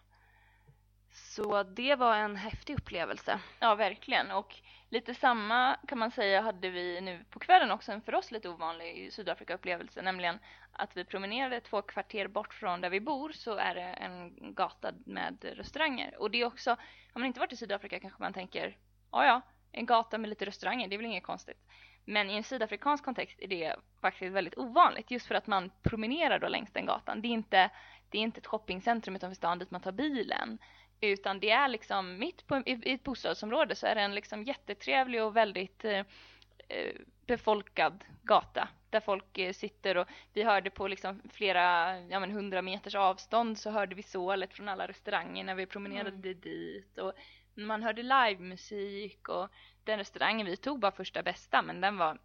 Så 1.25 1.63
det 1.63 1.95
var 1.95 2.17
en 2.17 2.37
häftig 2.37 2.79
upplevelse. 2.79 3.41
Ja, 3.61 3.75
verkligen. 3.75 4.31
Och 4.31 4.55
lite 4.89 5.15
samma 5.15 5.77
kan 5.89 5.99
man 5.99 6.11
säga 6.11 6.41
hade 6.41 6.71
vi 6.71 7.01
nu 7.01 7.25
på 7.31 7.39
kvällen 7.39 7.71
också 7.71 7.93
en 7.93 8.03
för 8.03 8.15
oss 8.15 8.31
lite 8.31 8.49
ovanlig 8.49 9.13
Sydafrika-upplevelse, 9.13 10.03
nämligen 10.03 10.39
att 10.73 10.97
vi 10.97 11.05
promenerade 11.05 11.61
två 11.61 11.83
kvarter 11.83 12.29
bort 12.29 12.55
från 12.55 12.81
där 12.81 12.91
vi 12.91 13.01
bor 13.01 13.33
så 13.33 13.57
är 13.57 13.75
det 13.75 13.81
en 13.83 14.35
gata 14.55 14.93
med 15.07 15.45
restauranger. 15.45 16.15
Och 16.19 16.31
det 16.31 16.41
är 16.41 16.45
också, 16.45 16.71
har 17.13 17.21
man 17.21 17.27
inte 17.27 17.41
varit 17.41 17.53
i 17.53 17.57
Sydafrika 17.57 18.01
kanske 18.01 18.23
man 18.23 18.33
tänker, 18.33 18.77
ja 19.13 19.25
ja, 19.25 19.41
en 19.73 19.87
gata 19.87 20.19
med 20.19 20.31
lite 20.31 20.47
restauranger, 20.47 20.89
det 20.89 20.95
är 20.95 20.99
väl 20.99 21.07
inget 21.07 21.23
konstigt. 21.23 21.59
Men 22.05 22.31
i 22.31 22.37
en 22.37 22.45
sydafrikansk 22.45 23.05
kontext 23.05 23.41
är 23.41 23.49
det 23.49 23.77
faktiskt 24.01 24.33
väldigt 24.33 24.59
ovanligt 24.59 25.11
just 25.11 25.27
för 25.27 25.35
att 25.35 25.47
man 25.47 25.71
promenerar 25.83 26.39
då 26.39 26.49
längs 26.49 26.73
den 26.73 26.87
gatan. 26.87 27.23
Det 27.23 27.29
är 27.29 27.33
inte, 27.33 27.71
det 28.11 28.19
är 28.19 28.23
inte 28.23 28.39
ett 28.39 28.47
shoppingcentrum 28.47 29.17
utanför 29.17 29.35
stan 29.35 29.59
dit 29.59 29.71
man 29.71 29.81
tar 29.81 29.93
bilen. 29.93 30.59
Utan 31.01 31.41
det 31.41 31.51
är 31.51 31.69
liksom 31.69 32.19
mitt 32.19 32.47
på, 32.47 32.63
i, 32.67 32.93
ett 32.93 33.05
bostadsområde 33.05 33.75
så 33.75 33.87
är 33.87 33.95
det 33.95 34.01
en 34.01 34.15
liksom 34.15 34.45
jättetrevlig 34.45 35.23
och 35.23 35.37
väldigt 35.37 35.85
eh, 35.85 36.05
eh 36.69 36.95
befolkad 37.27 38.05
gata 38.23 38.69
där 38.91 39.01
folk 39.01 39.39
eh, 39.39 39.53
sitter 39.53 39.97
och 39.97 40.09
vi 40.33 40.43
hörde 40.43 40.71
på 40.71 40.89
liksom 40.89 41.23
flera, 41.33 41.99
ja 42.01 42.21
men 42.21 42.31
hundra 42.31 42.63
meters 42.63 42.95
avstånd 42.95 43.59
så 43.59 43.71
hörde 43.71 43.95
vi 43.95 44.03
sålet 44.03 44.55
från 44.55 44.69
alla 44.69 44.89
restauranger 44.89 45.45
när 45.45 45.55
vi 45.55 45.67
promenerade 45.67 46.09
mm. 46.09 46.41
dit 46.41 46.99
och 46.99 47.13
man 47.55 47.83
hörde 47.83 48.03
livemusik 48.03 49.29
och 49.29 49.49
den 49.85 49.99
restaurangen 49.99 50.47
vi 50.47 50.57
tog 50.57 50.81
var 50.81 50.91
första 50.91 51.23
bästa 51.23 51.63
men 51.63 51.81
den 51.81 51.99
var 51.99 52.19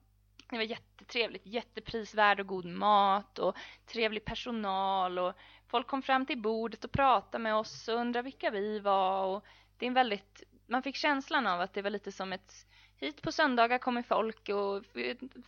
det 0.54 0.66
var 0.66 0.72
jättetrevligt, 0.72 1.46
jätteprisvärd 1.46 2.40
och 2.40 2.48
god 2.48 2.66
mat 2.66 3.40
och 3.40 3.58
trevlig 3.86 4.26
personal 4.26 5.20
och 5.20 5.34
folk 5.68 5.88
kom 5.88 6.02
fram 6.02 6.26
till 6.26 6.42
bordet 6.42 6.84
och 6.84 6.92
pratade 6.92 7.42
med 7.42 7.56
oss 7.56 7.88
och 7.88 7.96
undrade 7.96 8.24
vilka 8.24 8.50
vi 8.50 8.80
var 8.80 9.26
och 9.26 9.46
det 9.78 9.86
är 9.86 9.88
en 9.88 9.94
väldigt, 9.94 10.44
man 10.68 10.84
fick 10.84 10.96
känslan 10.96 11.48
av 11.48 11.62
att 11.62 11.74
det 11.74 11.82
var 11.82 11.90
lite 11.90 12.12
som 12.12 12.34
ett 12.34 12.68
hit 12.96 13.22
på 13.22 13.32
söndagar 13.32 13.78
kommer 13.78 14.04
folk 14.04 14.50
och 14.50 14.84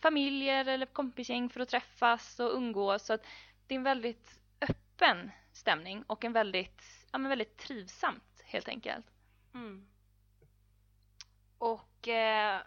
familjer 0.00 0.68
eller 0.68 0.86
kompisgäng 0.86 1.48
för 1.48 1.60
att 1.60 1.68
träffas 1.68 2.40
och 2.40 2.54
umgås 2.54 3.06
så 3.06 3.12
att 3.12 3.26
det 3.66 3.74
är 3.74 3.76
en 3.76 3.82
väldigt 3.82 4.40
öppen 4.60 5.30
stämning 5.52 6.02
och 6.06 6.24
en 6.24 6.32
väldigt, 6.32 6.82
ja 7.12 7.18
men 7.18 7.28
väldigt 7.28 7.56
trivsamt 7.56 8.42
helt 8.44 8.68
enkelt. 8.68 9.06
Mm. 9.54 9.86
Och 11.58 12.08
eh, 12.08 12.62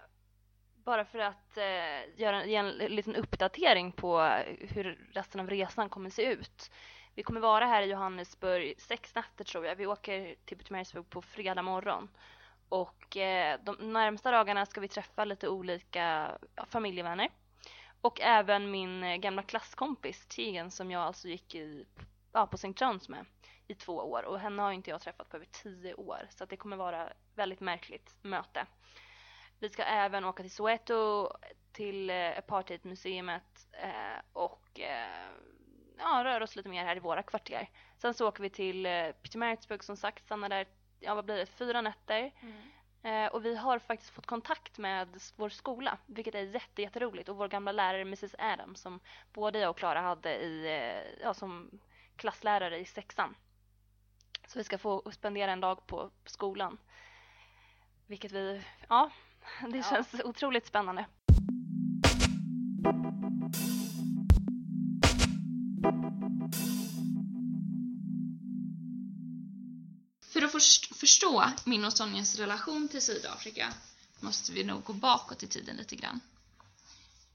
bara 0.90 1.06
för 1.06 1.20
att 1.20 1.58
eh, 1.58 2.20
göra, 2.22 2.46
ge 2.46 2.56
en 2.56 2.70
liten 2.70 3.16
uppdatering 3.16 3.92
på 3.92 4.22
hur 4.60 5.08
resten 5.14 5.42
av 5.42 5.50
resan 5.50 5.90
kommer 5.90 6.10
se 6.10 6.24
ut. 6.24 6.72
Vi 7.16 7.24
kommer 7.24 7.40
vara 7.40 7.66
här 7.66 7.82
i 7.82 7.86
Johannesburg 7.86 8.76
sex 8.78 9.16
nätter 9.16 9.44
tror 9.44 9.66
jag. 9.66 9.76
Vi 9.76 9.88
åker 9.88 10.36
till 10.46 10.58
Pietermaritzburg 10.58 11.10
på 11.10 11.22
fredag 11.22 11.62
morgon. 11.62 12.10
Och 12.70 13.18
eh, 13.18 13.60
de 13.64 13.94
närmsta 13.94 14.32
dagarna 14.32 14.66
ska 14.66 14.82
vi 14.82 14.88
träffa 14.88 15.26
lite 15.26 15.50
olika 15.50 16.32
ja, 16.56 16.66
familjevänner. 16.66 17.30
Och 18.02 18.22
även 18.22 18.72
min 18.72 19.04
eh, 19.04 19.16
gamla 19.16 19.44
klasskompis 19.44 20.26
Tegan 20.26 20.72
som 20.72 20.92
jag 20.92 21.02
alltså 21.02 21.28
gick 21.28 21.56
i, 21.56 21.86
ja, 22.32 22.48
på 22.48 22.56
St. 22.56 22.68
John's 22.68 23.12
med 23.12 23.26
i 23.68 23.76
två 23.76 23.94
år. 23.94 24.24
Och 24.24 24.40
henne 24.40 24.62
har 24.62 24.72
inte 24.72 24.90
jag 24.90 25.02
träffat 25.02 25.30
på 25.30 25.38
över 25.38 25.48
tio 25.52 25.94
år. 25.94 26.28
Så 26.30 26.44
att 26.44 26.50
det 26.50 26.58
kommer 26.58 26.78
vara 26.78 27.14
väldigt 27.36 27.60
märkligt 27.60 28.16
möte. 28.22 28.66
Vi 29.60 29.70
ska 29.70 29.84
även 29.84 30.26
åka 30.26 30.44
till 30.44 30.52
Soweto, 30.52 31.30
till 31.72 32.10
eh, 32.10 32.38
apartheidmuseet 32.38 33.68
eh, 33.72 34.22
och 34.34 34.80
eh, 34.80 35.30
ja, 35.98 36.24
röra 36.24 36.44
oss 36.44 36.56
lite 36.56 36.70
mer 36.70 36.86
här 36.86 36.96
i 36.96 37.00
våra 37.00 37.24
kvarter. 37.24 37.70
Sen 37.98 38.14
så 38.14 38.28
åker 38.28 38.44
vi 38.44 38.50
till 38.50 38.86
eh, 38.86 38.92
Pietermaritzburg 38.92 39.84
som 39.84 39.98
sagt, 39.98 40.26
stannar 40.26 40.50
där, 40.50 40.68
ja 41.00 41.16
vad 41.16 41.26
blir 41.26 41.38
det, 41.38 41.46
fyra 41.46 41.82
nätter. 41.82 42.32
Mm. 42.42 42.62
Eh, 43.04 43.32
och 43.32 43.46
vi 43.46 43.56
har 43.56 43.80
faktiskt 43.80 44.12
fått 44.12 44.26
kontakt 44.26 44.78
med 44.78 45.22
vår 45.36 45.50
skola, 45.50 45.98
vilket 46.06 46.36
är 46.36 46.42
jätte, 46.42 46.82
jätteroligt. 46.82 47.30
Och 47.30 47.38
vår 47.38 47.48
gamla 47.48 47.72
lärare 47.72 48.02
Mrs 48.02 48.36
Adams 48.38 48.82
som 48.82 49.00
både 49.34 49.60
jag 49.60 49.70
och 49.70 49.78
Klara 49.78 50.02
hade 50.02 50.36
i, 50.36 50.66
eh, 50.66 51.24
ja, 51.24 51.34
som 51.34 51.80
klasslärare 52.16 52.78
i 52.78 52.86
sexan. 52.86 53.36
Så 54.48 54.60
vi 54.60 54.64
ska 54.64 54.78
få 54.78 55.12
spendera 55.12 55.52
en 55.52 55.62
dag 55.62 55.88
på 55.88 56.12
skolan. 56.26 56.78
Vilket 58.08 58.32
vi, 58.32 58.64
ja, 58.90 59.10
det 59.72 59.78
ja. 59.78 59.84
känns 59.84 60.08
otroligt 60.24 60.68
spännande. 60.68 61.06
För 70.22 70.42
att 70.42 70.52
förstå 70.96 71.46
min 71.66 71.86
och 71.86 71.94
Sonjas 71.94 72.36
relation 72.36 72.88
till 72.88 73.02
Sydafrika 73.02 73.74
måste 74.20 74.52
vi 74.52 74.64
nog 74.64 74.84
gå 74.84 74.94
bakåt 74.94 75.44
i 75.44 75.48
tiden 75.48 75.76
lite 75.76 75.96
grann. 75.96 76.20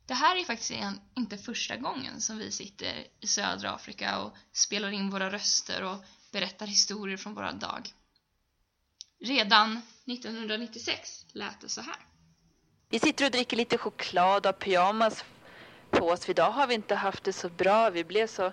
Det 0.07 0.15
här 0.15 0.37
är 0.37 0.45
faktiskt 0.45 0.73
inte 1.15 1.39
första 1.39 1.77
gången 1.77 2.21
som 2.21 2.39
vi 2.39 2.51
sitter 2.51 3.07
i 3.21 3.27
södra 3.27 3.71
Afrika 3.71 4.19
och 4.19 4.37
spelar 4.53 4.91
in 4.91 5.11
våra 5.11 5.31
röster 5.31 5.83
och 5.83 6.05
berättar 6.33 6.67
historier 6.67 7.17
från 7.17 7.35
våra 7.35 7.53
dag. 7.53 7.93
Redan 9.21 9.81
1996 10.07 11.27
lät 11.33 11.61
det 11.61 11.69
så 11.69 11.81
här. 11.81 11.97
Vi 12.89 12.99
sitter 12.99 13.25
och 13.25 13.31
dricker 13.31 13.57
lite 13.57 13.79
choklad 13.79 14.47
och 14.47 14.59
pyjamas 14.59 15.25
på 15.91 16.09
oss. 16.09 16.25
För 16.25 16.31
idag 16.31 16.51
har 16.51 16.67
vi 16.67 16.75
inte 16.75 16.95
haft 16.95 17.25
det 17.25 17.33
så 17.33 17.49
bra. 17.49 17.91
Vi 17.91 18.05
blev 18.05 18.27
så 18.27 18.53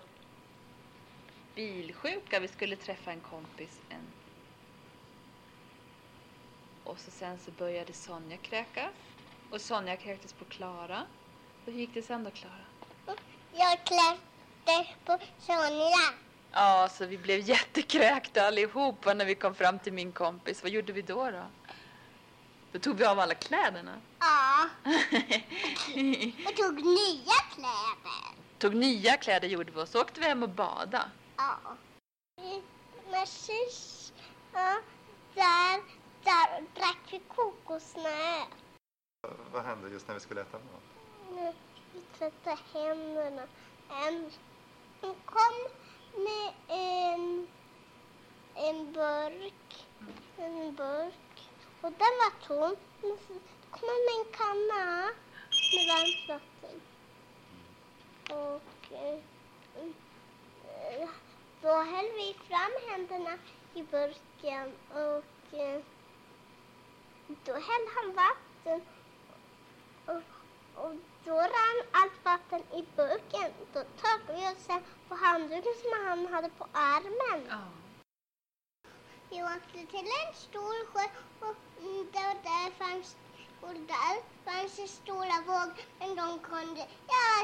bilsjuka. 1.56 2.40
Vi 2.40 2.48
skulle 2.48 2.76
träffa 2.76 3.12
en 3.12 3.22
kompis. 3.22 3.82
En... 3.90 4.08
Och 6.84 7.00
så 7.00 7.12
sen 7.12 7.40
så 7.40 7.52
började 7.52 7.94
Sonja 7.94 8.38
kräkas. 8.38 8.92
Och 9.52 9.62
Sonja 9.62 9.98
kräktes 9.98 10.34
på 10.34 10.46
Klara. 10.46 11.02
Och 11.66 11.72
hur 11.72 11.80
gick 11.80 11.94
det 11.94 12.02
sen 12.02 12.24
då, 12.24 12.32
Klara? 12.32 12.66
Jag 13.54 13.78
kräktes 13.86 14.96
på 15.06 15.18
Sonja. 15.40 16.31
Ja, 16.52 16.90
så 16.92 17.06
vi 17.06 17.18
blev 17.18 17.40
jättekräkta 17.40 18.48
allihopa 18.48 19.14
när 19.14 19.26
vi 19.26 19.36
kom 19.36 19.56
fram 19.56 19.80
till 19.80 19.94
min 19.94 20.12
kompis. 20.12 20.64
Vad 20.64 20.72
gjorde 20.72 20.94
vi 20.94 21.02
då 21.02 21.32
då? 21.32 21.44
Då 22.72 22.80
tog 22.80 22.98
vi 22.98 23.06
av 23.06 23.20
alla 23.20 23.34
kläderna. 23.34 24.02
Ja. 24.20 24.70
och 26.46 26.56
tog 26.56 26.86
nya 26.86 27.38
kläder. 27.54 28.36
Tog 28.58 28.76
nya 28.76 29.18
kläder 29.18 29.48
gjorde 29.48 29.72
vi 29.72 29.82
och 29.82 29.88
så 29.88 30.02
åkte 30.02 30.20
vi 30.20 30.26
hem 30.26 30.44
och 30.44 30.50
bada. 30.50 31.12
Ja. 31.38 31.58
Men 33.12 33.28
sist, 33.28 34.14
ja, 34.54 34.82
där, 35.36 35.82
där 36.24 36.62
drack 36.76 37.00
vi 37.12 37.20
kokosnöt. 37.20 38.48
Vad 39.52 39.64
hände 39.64 39.90
just 39.90 40.08
när 40.08 40.16
vi 40.16 40.22
skulle 40.22 40.42
äta 40.42 40.58
mat? 40.58 41.54
Vi 41.94 42.02
tvättade 42.18 42.58
händerna. 42.74 43.42
En, 43.90 44.32
kom 45.02 45.81
med 46.16 46.54
en, 46.68 47.48
en 48.56 48.94
burk. 48.94 49.88
En 50.38 50.76
burk. 50.76 51.50
Och 51.82 51.92
den 51.92 52.14
var 52.22 52.48
tom. 52.48 52.76
Så 53.02 53.34
kom 53.72 53.90
han 53.90 54.06
med 54.06 54.16
en 54.20 54.34
kanna 54.34 55.12
med 55.74 55.88
varmt 55.88 56.28
vatten. 56.28 56.82
Och 58.30 58.94
eh, 58.98 59.20
då 61.62 61.70
höll 61.70 62.12
vi 62.16 62.36
fram 62.48 62.72
händerna 62.90 63.38
i 63.74 63.84
burken 63.84 64.74
och 64.90 65.58
eh, 65.60 65.82
då 67.46 67.54
hällde 67.54 67.92
han 67.96 68.14
vatten. 68.16 68.82
Och, 70.06 70.22
och 70.84 70.96
då 71.26 71.36
rann 71.36 71.80
allt 71.92 72.26
vatten 72.26 72.62
i 72.80 72.86
burken. 72.96 73.52
Då 73.74 73.80
tog 73.84 74.36
vi 74.36 74.48
oss 74.48 74.68
på 75.08 75.16
handduken 75.16 75.74
som 75.82 76.08
han 76.08 76.34
hade 76.34 76.50
på 76.50 76.68
armen. 76.74 77.48
Oh. 77.52 77.82
Vi 79.30 79.44
åkte 79.44 79.92
till 79.92 80.08
en 80.22 80.34
stor 80.36 80.86
sjö 80.86 81.04
och 81.40 81.56
där, 82.14 82.44
där 82.44 82.72
fanns 82.72 83.16
och 83.62 83.74
där 83.74 84.46
fanns 84.46 84.76
det 84.76 84.88
stora 84.88 85.42
vågor 85.46 85.86
men 86.00 86.16
de 86.16 86.40
kunde 86.40 86.80
göra 86.80 87.44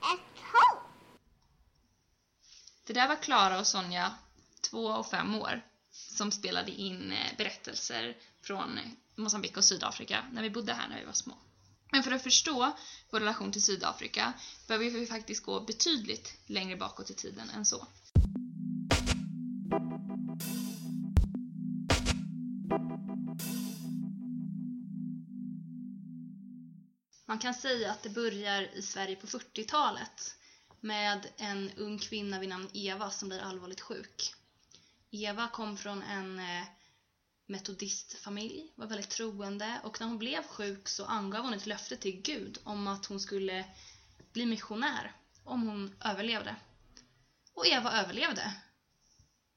ett 0.00 0.38
hål. 0.52 0.78
Det 2.86 2.92
där 2.92 3.08
var 3.08 3.16
Klara 3.16 3.58
och 3.58 3.66
Sonja, 3.66 4.14
två 4.70 4.86
och 4.86 5.06
fem 5.06 5.34
år, 5.34 5.60
som 5.90 6.32
spelade 6.32 6.70
in 6.70 7.12
eh, 7.12 7.36
berättelser 7.38 8.16
från 8.42 8.80
Mosambik 9.14 9.56
och 9.56 9.64
Sydafrika 9.64 10.24
när 10.32 10.42
vi 10.42 10.50
bodde 10.50 10.72
här 10.72 10.88
när 10.88 10.98
vi 10.98 11.04
var 11.04 11.12
små. 11.12 11.34
Men 11.94 12.02
för 12.02 12.12
att 12.12 12.22
förstå 12.22 12.72
vår 13.10 13.20
relation 13.20 13.52
till 13.52 13.62
Sydafrika 13.62 14.32
behöver 14.66 14.90
vi 14.90 15.06
faktiskt 15.06 15.44
gå 15.44 15.60
betydligt 15.60 16.34
längre 16.46 16.76
bakåt 16.76 17.10
i 17.10 17.14
tiden 17.14 17.50
än 17.50 17.64
så. 17.64 17.86
Man 27.26 27.38
kan 27.38 27.54
säga 27.54 27.90
att 27.90 28.02
det 28.02 28.10
börjar 28.10 28.62
i 28.74 28.82
Sverige 28.82 29.16
på 29.16 29.26
40-talet 29.26 30.36
med 30.80 31.26
en 31.36 31.70
ung 31.76 31.98
kvinna 31.98 32.40
vid 32.40 32.48
namn 32.48 32.68
Eva 32.72 33.10
som 33.10 33.28
blir 33.28 33.40
allvarligt 33.40 33.80
sjuk. 33.80 34.34
Eva 35.10 35.48
kom 35.48 35.76
från 35.76 36.02
en 36.02 36.38
eh, 36.38 36.64
metodistfamilj, 37.46 38.72
var 38.76 38.86
väldigt 38.86 39.10
troende 39.10 39.80
och 39.84 40.00
när 40.00 40.08
hon 40.08 40.18
blev 40.18 40.46
sjuk 40.46 40.88
så 40.88 41.04
angav 41.04 41.44
hon 41.44 41.54
ett 41.54 41.66
löfte 41.66 41.96
till 41.96 42.22
Gud 42.22 42.58
om 42.64 42.86
att 42.86 43.06
hon 43.06 43.20
skulle 43.20 43.64
bli 44.32 44.46
missionär 44.46 45.12
om 45.44 45.68
hon 45.68 45.96
överlevde. 46.04 46.56
Och 47.54 47.66
Eva 47.66 47.92
överlevde. 47.92 48.54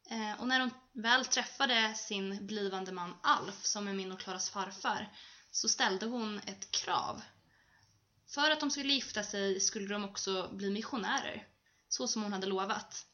Eh, 0.09 0.39
och 0.39 0.47
när 0.47 0.59
hon 0.59 0.71
väl 0.93 1.25
träffade 1.25 1.95
sin 1.95 2.47
blivande 2.47 2.91
man 2.91 3.15
Alf, 3.23 3.65
som 3.65 3.87
är 3.87 3.93
min 3.93 4.11
och 4.11 4.19
Klaras 4.19 4.49
farfar, 4.49 5.13
så 5.51 5.69
ställde 5.69 6.05
hon 6.05 6.39
ett 6.39 6.71
krav. 6.71 7.21
För 8.27 8.51
att 8.51 8.59
de 8.59 8.71
skulle 8.71 8.93
gifta 8.93 9.23
sig 9.23 9.59
skulle 9.59 9.87
de 9.87 10.05
också 10.05 10.49
bli 10.53 10.69
missionärer, 10.69 11.47
så 11.89 12.07
som 12.07 12.23
hon 12.23 12.33
hade 12.33 12.47
lovat. 12.47 13.05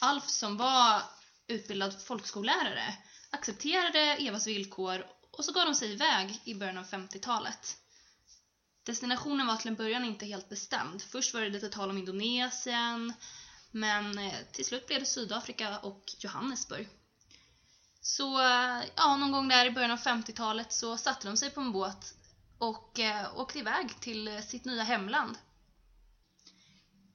Alf, 0.00 0.28
som 0.28 0.56
var 0.56 1.02
utbildad 1.46 2.02
folkskollärare, 2.02 2.96
accepterade 3.30 4.00
Evas 4.00 4.46
villkor 4.46 5.06
och 5.30 5.44
så 5.44 5.52
gav 5.52 5.66
de 5.66 5.74
sig 5.74 5.92
iväg 5.92 6.40
i 6.44 6.54
början 6.54 6.78
av 6.78 6.86
50-talet. 6.86 7.76
Destinationen 8.82 9.46
var 9.46 9.56
till 9.56 9.68
en 9.68 9.74
början 9.74 10.04
inte 10.04 10.26
helt 10.26 10.48
bestämd. 10.48 11.02
Först 11.02 11.34
var 11.34 11.40
det 11.40 11.48
lite 11.48 11.68
tal 11.68 11.90
om 11.90 11.98
Indonesien, 11.98 13.12
men 13.70 14.18
eh, 14.18 14.34
till 14.52 14.64
slut 14.64 14.86
blev 14.86 15.00
det 15.00 15.06
Sydafrika 15.06 15.78
och 15.78 16.04
Johannesburg. 16.18 16.88
Så 18.00 18.40
eh, 18.40 18.82
ja, 18.96 19.16
någon 19.16 19.32
gång 19.32 19.48
där 19.48 19.66
i 19.66 19.70
början 19.70 19.90
av 19.90 19.98
50-talet 19.98 20.72
så 20.72 20.96
satte 20.96 21.28
de 21.28 21.36
sig 21.36 21.50
på 21.50 21.60
en 21.60 21.72
båt 21.72 22.14
och 22.58 22.98
eh, 22.98 23.38
åkte 23.38 23.58
iväg 23.58 24.00
till 24.00 24.28
eh, 24.28 24.40
sitt 24.40 24.64
nya 24.64 24.82
hemland. 24.82 25.38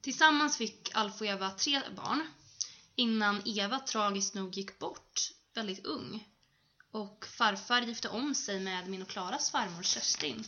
Tillsammans 0.00 0.56
fick 0.56 0.90
Alf 0.94 1.20
och 1.20 1.26
Eva 1.26 1.50
tre 1.50 1.80
barn 1.96 2.26
innan 2.94 3.42
Eva 3.44 3.80
tragiskt 3.80 4.34
nog 4.34 4.56
gick 4.56 4.78
bort 4.78 5.32
väldigt 5.56 5.86
ung. 5.86 6.28
Och 6.90 7.26
farfar 7.26 7.82
gifte 7.82 8.08
om 8.08 8.34
sig 8.34 8.60
med 8.60 8.88
min 8.88 9.02
och 9.02 9.08
Klaras 9.08 9.50
farmor 9.50 9.82
Kerstin, 9.82 10.44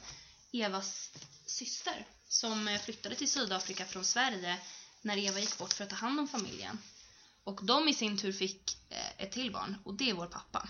Evas 0.52 1.10
syster, 1.46 2.06
som 2.28 2.68
eh, 2.68 2.80
flyttade 2.80 3.14
till 3.14 3.30
Sydafrika 3.30 3.84
från 3.84 4.04
Sverige 4.04 4.58
när 5.02 5.16
Eva 5.16 5.38
gick 5.38 5.58
bort 5.58 5.72
för 5.72 5.84
att 5.84 5.90
ta 5.90 5.96
hand 5.96 6.20
om 6.20 6.28
familjen. 6.28 6.78
Och 7.44 7.60
de 7.64 7.88
i 7.88 7.94
sin 7.94 8.18
tur 8.18 8.32
fick 8.32 8.78
eh, 8.90 9.22
ett 9.24 9.32
till 9.32 9.52
barn 9.52 9.76
och 9.84 9.94
det 9.94 10.10
är 10.10 10.14
vår 10.14 10.26
pappa. 10.26 10.68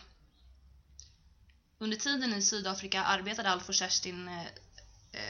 Under 1.78 1.97
tiden 1.97 2.35
i 2.35 2.42
Sydafrika 2.42 3.04
arbetade 3.04 3.50
Alf 3.50 3.68
och 3.68 3.75
Kerstin 3.75 4.28
eh, 4.28 4.47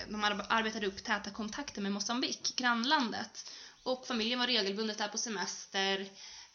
de 0.08 0.24
arbetade 0.48 0.86
upp 0.86 1.04
täta 1.04 1.30
kontakter 1.30 1.80
med 1.80 1.92
Mosambik, 1.92 2.56
grannlandet. 2.56 3.50
Och 3.82 4.06
familjen 4.06 4.38
var 4.38 4.46
regelbundet 4.46 4.98
där 4.98 5.08
på 5.08 5.18
semester. 5.18 6.08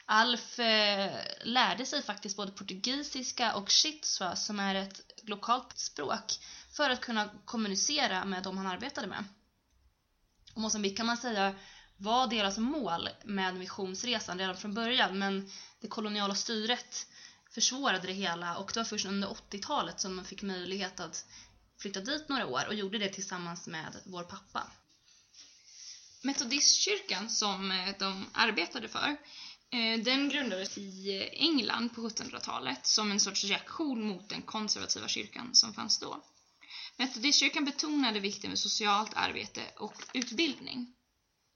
Alf 0.06 0.60
eh, 0.60 1.22
lärde 1.44 1.86
sig 1.86 2.02
faktiskt 2.02 2.38
både 2.38 2.52
portugisiska 2.52 3.56
och 3.56 3.72
shitswa 3.72 4.36
som 4.36 4.60
är 4.60 4.76
ett 4.76 5.02
lokalt 5.24 5.80
språk 5.80 6.40
för 6.72 6.90
att 6.90 7.02
kunna 7.02 7.30
kommunicera 7.46 8.26
med 8.26 8.44
de 8.44 8.58
han 8.58 8.68
arbetade 8.68 9.08
med. 9.08 9.24
Och 10.54 10.62
Mosambik 10.62 10.98
kan 10.98 11.06
man 11.06 11.18
säga 11.18 11.56
var 11.98 12.28
deras 12.28 12.58
mål 12.58 13.10
med 13.24 13.56
missionsresan 13.56 14.40
redan 14.40 14.58
från 14.58 14.74
början 14.74 15.20
men 15.20 15.52
det 15.80 15.88
koloniala 15.88 16.36
styret 16.36 17.08
försvårade 17.52 18.08
det 18.08 18.14
hela 18.14 18.58
och 18.58 18.72
det 18.74 18.80
var 18.80 18.86
först 18.86 19.06
under 19.06 19.28
80-talet 19.28 20.00
som 20.00 20.16
man 20.16 20.26
fick 20.26 20.42
möjlighet 20.42 21.00
att 21.00 21.26
flytta 21.78 22.00
dit 22.00 22.30
några 22.30 22.46
år 22.46 22.68
och 22.68 22.74
gjorde 22.74 22.98
det 22.98 23.10
tillsammans 23.10 23.68
med 23.68 24.02
vår 24.06 24.24
pappa. 24.24 24.72
Metodistkyrkan 26.22 27.30
som 27.30 27.72
eh, 27.72 27.96
de 28.00 28.30
arbetade 28.34 28.88
för 28.88 29.18
Eh, 29.74 30.00
den 30.00 30.30
grundades 30.30 30.78
i 30.78 31.18
eh, 31.18 31.44
England 31.44 31.90
på 31.96 32.10
1700-talet 32.10 32.86
som 32.86 33.12
en 33.12 33.20
sorts 33.20 33.44
reaktion 33.44 34.08
mot 34.08 34.30
den 34.30 34.42
konservativa 34.42 35.08
kyrkan 35.08 35.56
som 35.56 35.74
fanns 35.74 36.00
då. 36.00 36.24
Metodistkyrkan 36.98 37.66
betonade 37.66 38.20
vikten 38.20 38.50
med 38.50 38.60
socialt 38.60 39.14
arbete 39.14 39.62
och 39.78 40.04
utbildning. 40.14 40.96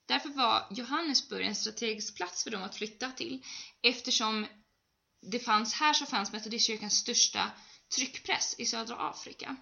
Därför 0.08 0.30
var 0.30 0.68
Johannesburg 0.72 1.46
en 1.46 1.56
strategisk 1.56 2.16
plats 2.16 2.44
för 2.44 2.52
dem 2.52 2.64
att 2.64 2.76
flytta 2.76 3.12
till 3.12 3.44
eftersom 3.84 4.48
det 5.22 5.40
fanns, 5.40 5.74
här 5.74 5.94
så 5.94 6.06
fanns 6.06 6.32
Metodistkyrkans 6.32 6.98
största 6.98 7.52
tryckpress 7.96 8.56
i 8.58 8.66
södra 8.66 8.96
Afrika. 8.96 9.56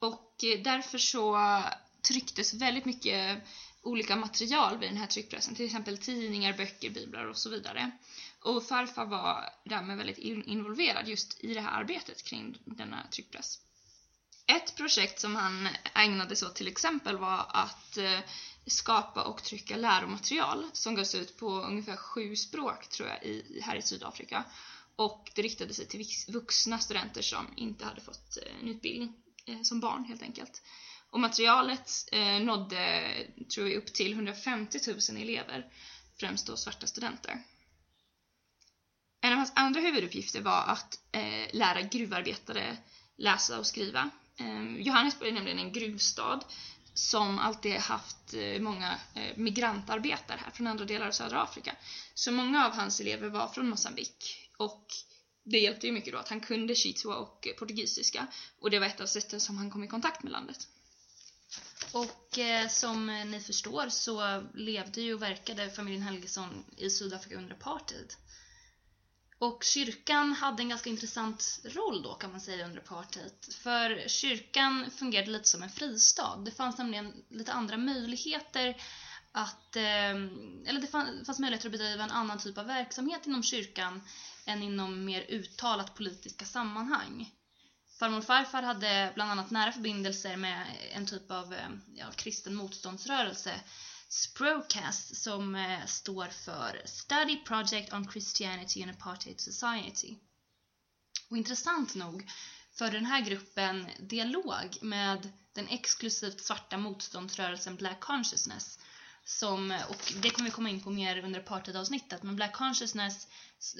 Och 0.00 0.44
eh, 0.44 0.62
därför 0.62 0.98
så 0.98 1.38
trycktes 2.08 2.54
väldigt 2.54 2.84
mycket 2.84 3.42
olika 3.82 4.16
material 4.16 4.78
vid 4.78 4.88
den 4.88 4.96
här 4.96 5.06
tryckpressen, 5.06 5.54
till 5.54 5.66
exempel 5.66 5.98
tidningar, 5.98 6.56
böcker, 6.56 6.90
biblar 6.90 7.24
och 7.24 7.36
så 7.36 7.50
vidare. 7.50 7.90
Och 8.40 8.64
farfar 8.64 9.06
var 9.06 9.44
därmed 9.64 9.96
väldigt 9.96 10.18
involverad 10.18 11.08
just 11.08 11.44
i 11.44 11.54
det 11.54 11.60
här 11.60 11.80
arbetet 11.80 12.24
kring 12.24 12.58
denna 12.64 13.06
tryckpress. 13.10 13.58
Ett 14.46 14.76
projekt 14.76 15.20
som 15.20 15.36
han 15.36 15.68
ägnade 15.94 16.36
sig 16.36 16.48
åt 16.48 16.54
till 16.54 16.68
exempel 16.68 17.18
var 17.18 17.46
att 17.48 17.96
eh, 17.96 18.20
skapa 18.66 19.24
och 19.24 19.42
trycka 19.42 19.76
läromaterial 19.76 20.66
som 20.72 20.94
gavs 20.94 21.14
ut 21.14 21.36
på 21.36 21.48
ungefär 21.48 21.96
sju 21.96 22.36
språk 22.36 22.88
tror 22.88 23.08
jag 23.08 23.24
i, 23.24 23.60
här 23.64 23.76
i 23.76 23.82
Sydafrika. 23.82 24.44
Och 24.96 25.30
det 25.34 25.42
riktade 25.42 25.74
sig 25.74 25.86
till 25.86 26.04
vuxna 26.28 26.78
studenter 26.78 27.22
som 27.22 27.46
inte 27.56 27.84
hade 27.84 28.00
fått 28.00 28.36
eh, 28.36 28.60
en 28.62 28.68
utbildning 28.68 29.14
eh, 29.46 29.62
som 29.62 29.80
barn 29.80 30.04
helt 30.04 30.22
enkelt. 30.22 30.62
Och 31.10 31.20
materialet 31.20 32.08
eh, 32.12 32.40
nådde, 32.40 33.12
tror 33.54 33.64
vi, 33.64 33.76
upp 33.76 33.92
till 33.92 34.12
150 34.12 34.78
000 34.86 35.22
elever, 35.22 35.66
främst 36.20 36.46
då 36.46 36.56
svarta 36.56 36.86
studenter. 36.86 37.42
En 39.20 39.32
av 39.32 39.38
hans 39.38 39.52
andra 39.54 39.80
huvuduppgifter 39.80 40.40
var 40.40 40.62
att 40.62 40.98
eh, 41.12 41.46
lära 41.52 41.82
gruvarbetare 41.82 42.76
läsa 43.16 43.58
och 43.58 43.66
skriva. 43.66 44.10
Eh, 44.36 44.76
Johannesburg 44.76 45.28
är 45.28 45.34
nämligen 45.34 45.58
en 45.58 45.72
gruvstad 45.72 46.44
som 46.94 47.38
alltid 47.38 47.76
haft 47.76 48.34
eh, 48.34 48.60
många 48.60 48.98
eh, 49.14 49.36
migrantarbetare 49.36 50.40
här 50.44 50.50
från 50.50 50.66
andra 50.66 50.84
delar 50.84 51.06
av 51.06 51.12
södra 51.12 51.42
Afrika. 51.42 51.76
Så 52.14 52.32
många 52.32 52.66
av 52.66 52.72
hans 52.72 53.00
elever 53.00 53.28
var 53.28 53.48
från 53.48 53.68
Mosambik 53.68 54.48
och 54.56 54.86
det 55.44 55.58
hjälpte 55.58 55.86
ju 55.86 55.92
mycket 55.92 56.12
då 56.12 56.18
att 56.18 56.28
han 56.28 56.40
kunde 56.40 56.74
shitsua 56.74 57.16
och 57.16 57.48
portugisiska 57.58 58.26
och 58.60 58.70
det 58.70 58.78
var 58.78 58.86
ett 58.86 59.00
av 59.00 59.06
sätten 59.06 59.40
som 59.40 59.56
han 59.56 59.70
kom 59.70 59.84
i 59.84 59.88
kontakt 59.88 60.22
med 60.22 60.32
landet. 60.32 60.68
Och 61.92 62.38
eh, 62.38 62.68
som 62.68 63.06
ni 63.06 63.40
förstår 63.40 63.88
så 63.88 64.42
levde 64.54 65.00
ju 65.00 65.14
och 65.14 65.22
verkade 65.22 65.70
familjen 65.70 66.02
Helgesson 66.02 66.64
i 66.76 66.90
Sydafrika 66.90 67.36
under 67.36 67.52
apartheid. 67.52 68.14
Och 69.38 69.64
kyrkan 69.64 70.32
hade 70.32 70.62
en 70.62 70.68
ganska 70.68 70.90
intressant 70.90 71.60
roll 71.64 72.02
då 72.02 72.14
kan 72.14 72.30
man 72.30 72.40
säga 72.40 72.64
under 72.64 72.78
apartheid. 72.78 73.32
För 73.62 74.08
kyrkan 74.08 74.90
fungerade 74.90 75.30
lite 75.30 75.48
som 75.48 75.62
en 75.62 75.70
fristad. 75.70 76.36
Det 76.36 76.50
fanns 76.50 76.78
nämligen 76.78 77.24
lite 77.28 77.52
andra 77.52 77.76
möjligheter 77.76 78.82
att, 79.32 79.76
eh, 79.76 80.10
eller 80.66 80.80
det 80.80 80.86
fanns 81.26 81.38
möjligheter 81.38 81.68
att 81.68 81.72
bedriva 81.72 82.04
en 82.04 82.10
annan 82.10 82.38
typ 82.38 82.58
av 82.58 82.66
verksamhet 82.66 83.26
inom 83.26 83.42
kyrkan 83.42 84.02
än 84.46 84.62
inom 84.62 85.04
mer 85.04 85.26
uttalat 85.28 85.94
politiska 85.94 86.44
sammanhang. 86.44 87.32
Farmor 87.98 88.18
och 88.18 88.24
farfar 88.24 88.62
hade 88.62 89.12
bland 89.14 89.30
annat 89.30 89.50
nära 89.50 89.72
förbindelser 89.72 90.36
med 90.36 90.66
en 90.92 91.06
typ 91.06 91.30
av 91.30 91.54
eh, 91.54 91.68
ja, 91.94 92.06
kristen 92.16 92.54
motståndsrörelse 92.54 93.60
Sprocast 94.08 95.16
som 95.16 95.54
eh, 95.54 95.86
står 95.86 96.26
för 96.26 96.82
Study 96.84 97.36
Project 97.36 97.92
on 97.92 98.10
Christianity 98.10 98.80
in 98.80 98.90
Apartheid 98.90 99.40
Society. 99.40 100.16
Och 101.30 101.36
intressant 101.36 101.94
nog 101.94 102.30
för 102.72 102.90
den 102.90 103.06
här 103.06 103.20
gruppen 103.20 103.86
dialog 103.98 104.78
med 104.82 105.32
den 105.52 105.68
exklusivt 105.68 106.40
svarta 106.40 106.76
motståndsrörelsen 106.76 107.76
Black 107.76 108.00
Consciousness 108.00 108.78
som, 109.28 109.70
och 109.88 110.12
det 110.22 110.30
kommer 110.30 110.48
vi 110.48 110.54
komma 110.54 110.70
in 110.70 110.80
på 110.80 110.90
mer 110.90 111.24
under 111.24 111.40
apartheidavsnittet, 111.40 112.22
men 112.22 112.36
Black 112.36 112.52
Consciousness 112.52 113.26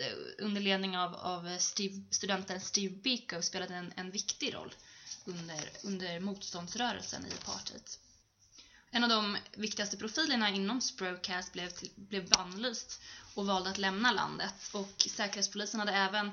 eh, 0.01 0.45
under 0.45 0.61
ledning 0.61 0.99
av, 0.99 1.15
av 1.15 1.59
Steve, 1.59 2.05
studenten 2.11 2.61
Steve 2.61 2.95
Biko 2.95 3.43
spelade 3.43 3.75
en, 3.75 3.93
en 3.97 4.11
viktig 4.11 4.55
roll 4.55 4.75
under, 5.25 5.71
under 5.83 6.21
motståndsrörelsen 6.21 7.27
i 7.27 7.33
apartheid. 7.33 7.83
En 8.91 9.05
av 9.05 9.09
de 9.09 9.37
viktigaste 9.57 9.97
profilerna 9.97 10.51
inom 10.51 10.81
Sprocast 10.81 11.53
blev, 11.53 11.71
till, 11.71 11.91
blev 11.97 12.29
bannlyst 12.29 13.01
och 13.35 13.47
valde 13.47 13.71
att 13.71 13.79
lämna 13.79 14.13
landet 14.13 14.55
och 14.73 15.07
Säkerhetspolisen 15.11 15.81
hade 15.81 15.93
även 15.93 16.31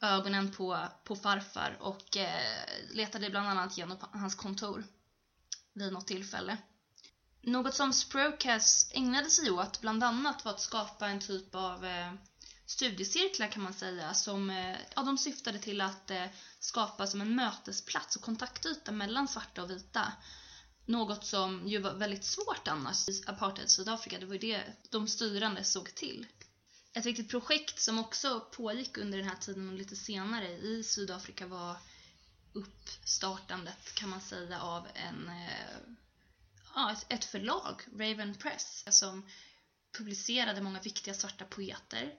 ögonen 0.00 0.52
på, 0.52 0.88
på 1.04 1.16
farfar 1.16 1.76
och 1.80 2.16
eh, 2.16 2.66
letade 2.90 3.30
bland 3.30 3.48
annat 3.48 3.78
genom 3.78 3.98
hans 4.00 4.34
kontor 4.34 4.84
vid 5.72 5.92
något 5.92 6.06
tillfälle. 6.06 6.58
Något 7.42 7.74
som 7.74 7.92
Sprocast 7.92 8.92
ägnade 8.94 9.30
sig 9.30 9.50
åt 9.50 9.80
bland 9.80 10.04
annat 10.04 10.44
var 10.44 10.52
att 10.52 10.60
skapa 10.60 11.08
en 11.08 11.20
typ 11.20 11.54
av 11.54 11.84
eh, 11.84 12.12
studiecirklar 12.66 13.48
kan 13.48 13.62
man 13.62 13.74
säga 13.74 14.14
som 14.14 14.50
eh, 14.50 14.76
ja, 14.96 15.02
de 15.02 15.18
syftade 15.18 15.58
till 15.58 15.80
att 15.80 16.10
eh, 16.10 16.26
skapa 16.58 17.06
som 17.06 17.20
en 17.20 17.34
mötesplats 17.34 18.16
och 18.16 18.22
kontaktyta 18.22 18.92
mellan 18.92 19.28
svarta 19.28 19.62
och 19.62 19.70
vita 19.70 20.12
något 20.86 21.26
som 21.26 21.68
ju 21.68 21.78
var 21.78 21.94
väldigt 21.94 22.24
svårt 22.24 22.68
annars 22.68 23.08
i 23.08 23.22
apartheid 23.26 23.70
Sydafrika. 23.70 24.18
Det 24.18 24.26
var 24.26 24.34
ju 24.34 24.40
det 24.40 24.64
de 24.90 25.08
styrande 25.08 25.64
såg 25.64 25.94
till. 25.94 26.26
Ett 26.94 27.06
viktigt 27.06 27.30
projekt 27.30 27.80
som 27.80 27.98
också 27.98 28.40
pågick 28.40 28.98
under 28.98 29.18
den 29.18 29.28
här 29.28 29.36
tiden 29.36 29.68
och 29.68 29.74
lite 29.74 29.96
senare 29.96 30.48
i 30.48 30.82
Sydafrika 30.84 31.46
var 31.46 31.76
uppstartandet 32.52 33.94
kan 33.94 34.08
man 34.08 34.20
säga 34.20 34.60
av 34.60 34.86
en, 34.94 35.28
eh, 35.28 35.92
ja, 36.74 36.96
ett 37.08 37.24
förlag, 37.24 37.82
Raven 37.92 38.34
Press, 38.34 38.84
som 38.90 39.26
publicerade 39.98 40.60
många 40.60 40.80
viktiga 40.80 41.14
svarta 41.14 41.44
poeter. 41.44 42.14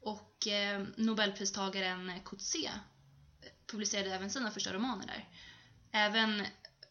Och 0.00 0.46
eh, 0.46 0.86
Nobelpristagaren 0.96 2.20
Coetzee 2.24 2.66
eh, 2.66 3.50
publicerade 3.66 4.14
även 4.14 4.30
sina 4.30 4.50
första 4.50 4.72
romaner 4.72 5.06
där. 5.06 5.28
Även 5.92 6.46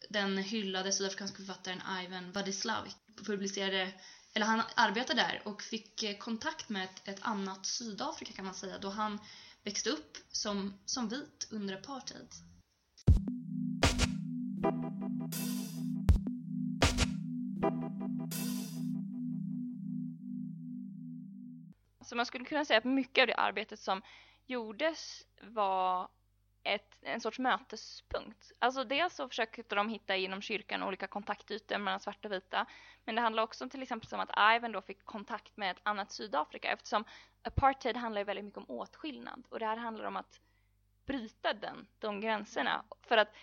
den 0.08 0.38
hyllade 0.38 0.92
sydafrikanska 0.92 1.36
författaren 1.36 1.82
Ivan 2.04 2.32
Vadislavik 2.32 2.96
publicerade, 3.26 3.92
eller 4.34 4.46
han 4.46 4.62
arbetade 4.74 5.22
där 5.22 5.42
och 5.44 5.62
fick 5.62 6.02
eh, 6.02 6.18
kontakt 6.18 6.68
med 6.68 6.84
ett, 6.84 7.08
ett 7.08 7.22
annat 7.22 7.66
Sydafrika 7.66 8.32
kan 8.32 8.44
man 8.44 8.54
säga 8.54 8.78
då 8.78 8.90
han 8.90 9.18
växte 9.64 9.90
upp 9.90 10.16
som, 10.32 10.78
som 10.84 11.08
vit 11.08 11.48
under 11.50 11.74
apartheid. 11.74 12.28
Så 22.08 22.16
man 22.16 22.26
skulle 22.26 22.44
kunna 22.44 22.64
säga 22.64 22.78
att 22.78 22.84
mycket 22.84 23.22
av 23.22 23.26
det 23.26 23.34
arbetet 23.34 23.80
som 23.80 24.02
gjordes 24.46 25.26
var 25.40 26.08
ett, 26.62 26.98
en 27.02 27.20
sorts 27.20 27.38
mötespunkt. 27.38 28.52
Alltså 28.58 28.84
dels 28.84 29.14
så 29.14 29.28
försökte 29.28 29.74
de 29.74 29.88
hitta 29.88 30.16
inom 30.16 30.42
kyrkan 30.42 30.82
olika 30.82 31.06
kontaktytor 31.06 31.78
mellan 31.78 32.00
svarta 32.00 32.28
och 32.28 32.34
vita. 32.34 32.66
Men 33.04 33.14
det 33.14 33.20
handlar 33.20 33.42
också 33.42 33.64
om 33.64 33.70
till 33.70 33.82
exempel 33.82 34.08
om 34.12 34.20
att 34.20 34.56
Ivan 34.56 34.72
då 34.72 34.82
fick 34.82 35.04
kontakt 35.04 35.56
med 35.56 35.70
ett 35.70 35.80
annat 35.82 36.12
Sydafrika 36.12 36.72
eftersom 36.72 37.04
apartheid 37.42 37.96
handlar 37.96 38.20
ju 38.20 38.24
väldigt 38.24 38.44
mycket 38.44 38.58
om 38.58 38.70
åtskillnad 38.70 39.46
och 39.48 39.58
det 39.58 39.66
här 39.66 39.76
handlar 39.76 40.04
om 40.04 40.16
att 40.16 40.40
bryta 41.06 41.52
den, 41.52 41.86
de 41.98 42.20
gränserna. 42.20 42.84
För 43.02 43.16
att, 43.16 43.34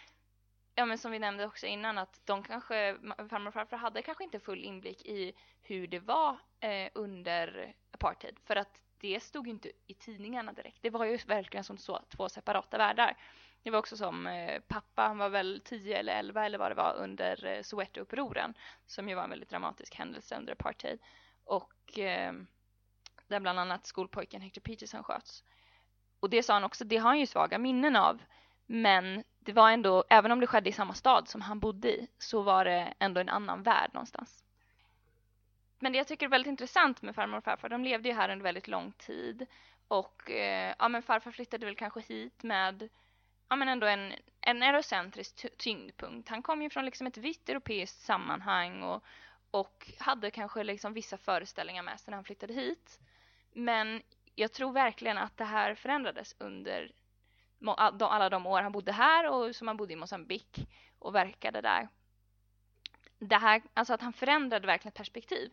ja 0.76 0.86
men 0.86 0.98
som 0.98 1.12
vi 1.12 1.20
nämnde 1.20 1.46
också 1.46 1.66
innan 1.66 1.98
att 1.98 2.22
de 2.26 2.44
kanske, 2.44 2.98
farmor 3.30 3.48
och 3.48 3.54
farfar 3.54 3.78
hade 3.78 4.02
kanske 4.02 4.24
inte 4.24 4.40
full 4.40 4.64
inblick 4.64 5.06
i 5.06 5.34
hur 5.62 5.88
det 5.88 6.00
var 6.00 6.38
eh, 6.60 6.90
under 6.94 7.76
apartheid. 7.92 8.40
För 8.46 8.56
att 8.56 8.82
det 8.98 9.20
stod 9.20 9.48
ju 9.48 9.52
inte 9.52 9.72
i 9.88 9.94
tidningarna 9.94 10.54
direkt. 10.54 10.78
Det 10.82 10.90
var 10.90 11.06
ju 11.06 11.18
verkligen 11.18 11.64
som 11.64 11.78
så, 11.78 12.00
två 12.10 12.30
separata 12.30 12.78
världar. 12.78 13.18
Det 13.64 13.72
var 13.72 13.80
också 13.80 13.98
som 13.98 14.28
eh, 14.28 14.62
pappa, 14.68 15.02
han 15.02 15.18
var 15.18 15.30
väl 15.30 15.62
10 15.66 15.98
eller 15.98 16.20
11 16.20 16.46
eller 16.46 16.58
vad 16.58 16.72
det 16.72 16.76
var 16.76 16.94
under 16.94 17.46
eh, 17.46 17.62
Soweto-upproren 17.62 18.54
som 18.86 19.10
ju 19.10 19.16
var 19.16 19.24
en 19.24 19.30
väldigt 19.30 19.50
dramatisk 19.50 19.96
händelse 19.96 20.38
under 20.38 20.54
apartheid 20.54 21.00
och 21.44 22.00
eh, 22.00 22.34
där 23.28 23.40
bland 23.40 23.60
annat 23.60 23.86
skolpojken 23.86 24.42
Hector 24.42 24.62
Peterson 24.62 25.04
sköts. 25.04 25.44
Och 26.20 26.30
det 26.30 26.44
sa 26.44 26.54
han 26.54 26.64
också, 26.64 26.86
det 26.86 26.98
har 26.98 27.10
han 27.10 27.20
ju 27.20 27.26
svaga 27.26 27.58
minnen 27.58 27.96
av 27.96 28.22
men 28.66 29.24
det 29.40 29.54
var 29.54 29.72
ändå, 29.72 30.04
även 30.10 30.32
om 30.32 30.40
det 30.40 30.48
skedde 30.48 30.70
i 30.70 30.74
samma 30.74 30.94
stad 30.94 31.28
som 31.28 31.42
han 31.42 31.60
bodde 31.60 31.90
i 31.90 32.08
så 32.18 32.42
var 32.42 32.66
det 32.66 32.94
ändå 33.00 33.22
en 33.22 33.30
annan 33.30 33.64
värld 33.64 33.90
någonstans. 33.94 34.44
Men 35.80 35.92
det 35.92 35.98
jag 35.98 36.08
tycker 36.08 36.26
är 36.26 36.30
väldigt 36.30 36.50
intressant 36.50 37.02
med 37.02 37.16
farmor 37.16 37.38
och 37.38 37.44
farfar, 37.44 37.70
de 37.70 37.84
levde 37.84 38.10
ju 38.10 38.16
här 38.16 38.30
under 38.30 38.44
väldigt 38.44 38.68
lång 38.68 38.92
tid 38.92 39.46
och 39.88 40.32
eh, 40.32 40.76
ja 40.80 40.90
men 40.90 41.02
farfar 41.02 41.32
flyttade 41.32 41.66
väl 41.66 41.76
kanske 41.76 42.00
hit 42.00 42.44
med 42.44 42.90
ja 43.50 43.56
men 43.56 43.70
ändå 43.70 43.88
en, 43.88 44.14
en 44.42 44.64
eurocentrisk 44.64 45.58
tyngdpunkt. 45.58 46.30
Han 46.30 46.42
kom 46.42 46.62
ju 46.62 46.70
från 46.70 46.86
liksom 46.86 47.08
ett 47.08 47.18
vitt 47.18 47.50
europeiskt 47.50 48.02
sammanhang 48.02 48.84
och, 48.84 49.04
och 49.52 49.92
hade 50.00 50.32
kanske 50.32 50.64
liksom 50.64 50.94
vissa 50.94 51.18
föreställningar 51.18 51.84
med 51.84 52.00
sig 52.00 52.12
när 52.12 52.18
han 52.18 52.24
flyttade 52.24 52.54
hit. 52.54 53.00
Men 53.54 54.02
jag 54.36 54.52
tror 54.52 54.72
verkligen 54.72 55.18
att 55.18 55.38
det 55.38 55.46
här 55.46 55.76
förändrades 55.76 56.36
under 56.40 56.92
alla 57.68 58.30
de 58.30 58.46
år 58.46 58.62
han 58.62 58.72
bodde 58.72 58.92
här 58.92 59.30
och 59.30 59.56
som 59.56 59.68
han 59.68 59.78
bodde 59.78 59.94
i 59.94 59.96
Mosambik 59.96 60.68
och 61.00 61.16
verkade 61.16 61.62
där. 61.62 61.88
Det 63.20 63.36
här, 63.36 63.62
alltså 63.74 63.94
att 63.94 64.02
han 64.02 64.14
förändrade 64.14 64.68
verkligen 64.68 64.94
perspektiv 64.94 65.52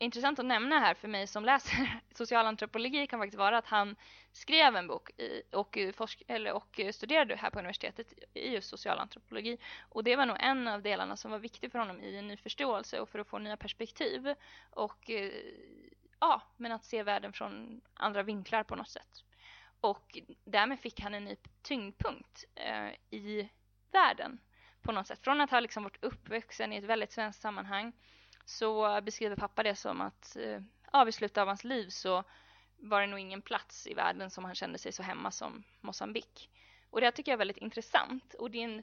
intressant 0.00 0.38
att 0.38 0.46
nämna 0.46 0.78
här 0.78 0.94
för 0.94 1.08
mig 1.08 1.26
som 1.26 1.44
läser 1.44 2.00
socialantropologi 2.14 3.06
kan 3.06 3.20
faktiskt 3.20 3.38
vara 3.38 3.58
att 3.58 3.66
han 3.66 3.96
skrev 4.32 4.76
en 4.76 4.86
bok 4.86 5.10
i, 5.10 5.42
och, 5.52 5.78
eh, 5.78 5.92
forsk, 5.92 6.22
eller, 6.26 6.52
och 6.52 6.80
eh, 6.80 6.92
studerade 6.92 7.36
här 7.36 7.50
på 7.50 7.58
universitetet 7.58 8.14
i 8.34 8.52
just 8.52 8.68
socialantropologi. 8.68 9.58
Och 9.88 10.04
det 10.04 10.16
var 10.16 10.26
nog 10.26 10.36
en 10.40 10.68
av 10.68 10.82
delarna 10.82 11.16
som 11.16 11.30
var 11.30 11.38
viktig 11.38 11.72
för 11.72 11.78
honom 11.78 12.00
i 12.00 12.16
en 12.16 12.28
ny 12.28 12.36
förståelse 12.36 13.00
och 13.00 13.08
för 13.08 13.18
att 13.18 13.28
få 13.28 13.38
nya 13.38 13.56
perspektiv. 13.56 14.34
Och 14.70 15.10
eh, 15.10 15.32
ja, 16.20 16.42
men 16.56 16.72
att 16.72 16.84
se 16.84 17.02
världen 17.02 17.32
från 17.32 17.80
andra 17.94 18.22
vinklar 18.22 18.62
på 18.62 18.76
något 18.76 18.88
sätt. 18.88 19.24
Och 19.80 20.18
därmed 20.44 20.80
fick 20.80 21.00
han 21.00 21.14
en 21.14 21.24
ny 21.24 21.36
tyngdpunkt 21.62 22.44
eh, 22.54 22.90
i 23.10 23.50
världen 23.92 24.40
på 24.82 24.92
något 24.92 25.06
sätt. 25.06 25.20
Från 25.22 25.40
att 25.40 25.50
ha 25.50 25.60
liksom 25.60 25.82
varit 25.82 26.04
uppvuxen 26.04 26.72
i 26.72 26.76
ett 26.76 26.84
väldigt 26.84 27.12
svenskt 27.12 27.42
sammanhang 27.42 27.92
så 28.44 29.00
beskriver 29.00 29.36
pappa 29.36 29.62
det 29.62 29.74
som 29.74 30.00
att 30.00 30.36
eh, 30.36 30.60
ja, 30.92 31.04
vid 31.04 31.14
slutet 31.14 31.38
av 31.38 31.46
hans 31.46 31.64
liv 31.64 31.88
så 31.88 32.24
var 32.76 33.00
det 33.00 33.06
nog 33.06 33.20
ingen 33.20 33.42
plats 33.42 33.86
i 33.86 33.94
världen 33.94 34.30
som 34.30 34.44
han 34.44 34.54
kände 34.54 34.78
sig 34.78 34.92
så 34.92 35.02
hemma 35.02 35.30
som 35.30 35.64
Mosambik. 35.80 36.50
Och 36.90 37.00
det 37.00 37.12
tycker 37.12 37.32
jag 37.32 37.36
är 37.36 37.38
väldigt 37.38 37.56
intressant 37.56 38.34
och 38.34 38.50
det 38.50 38.58
är 38.58 38.64
en, 38.64 38.82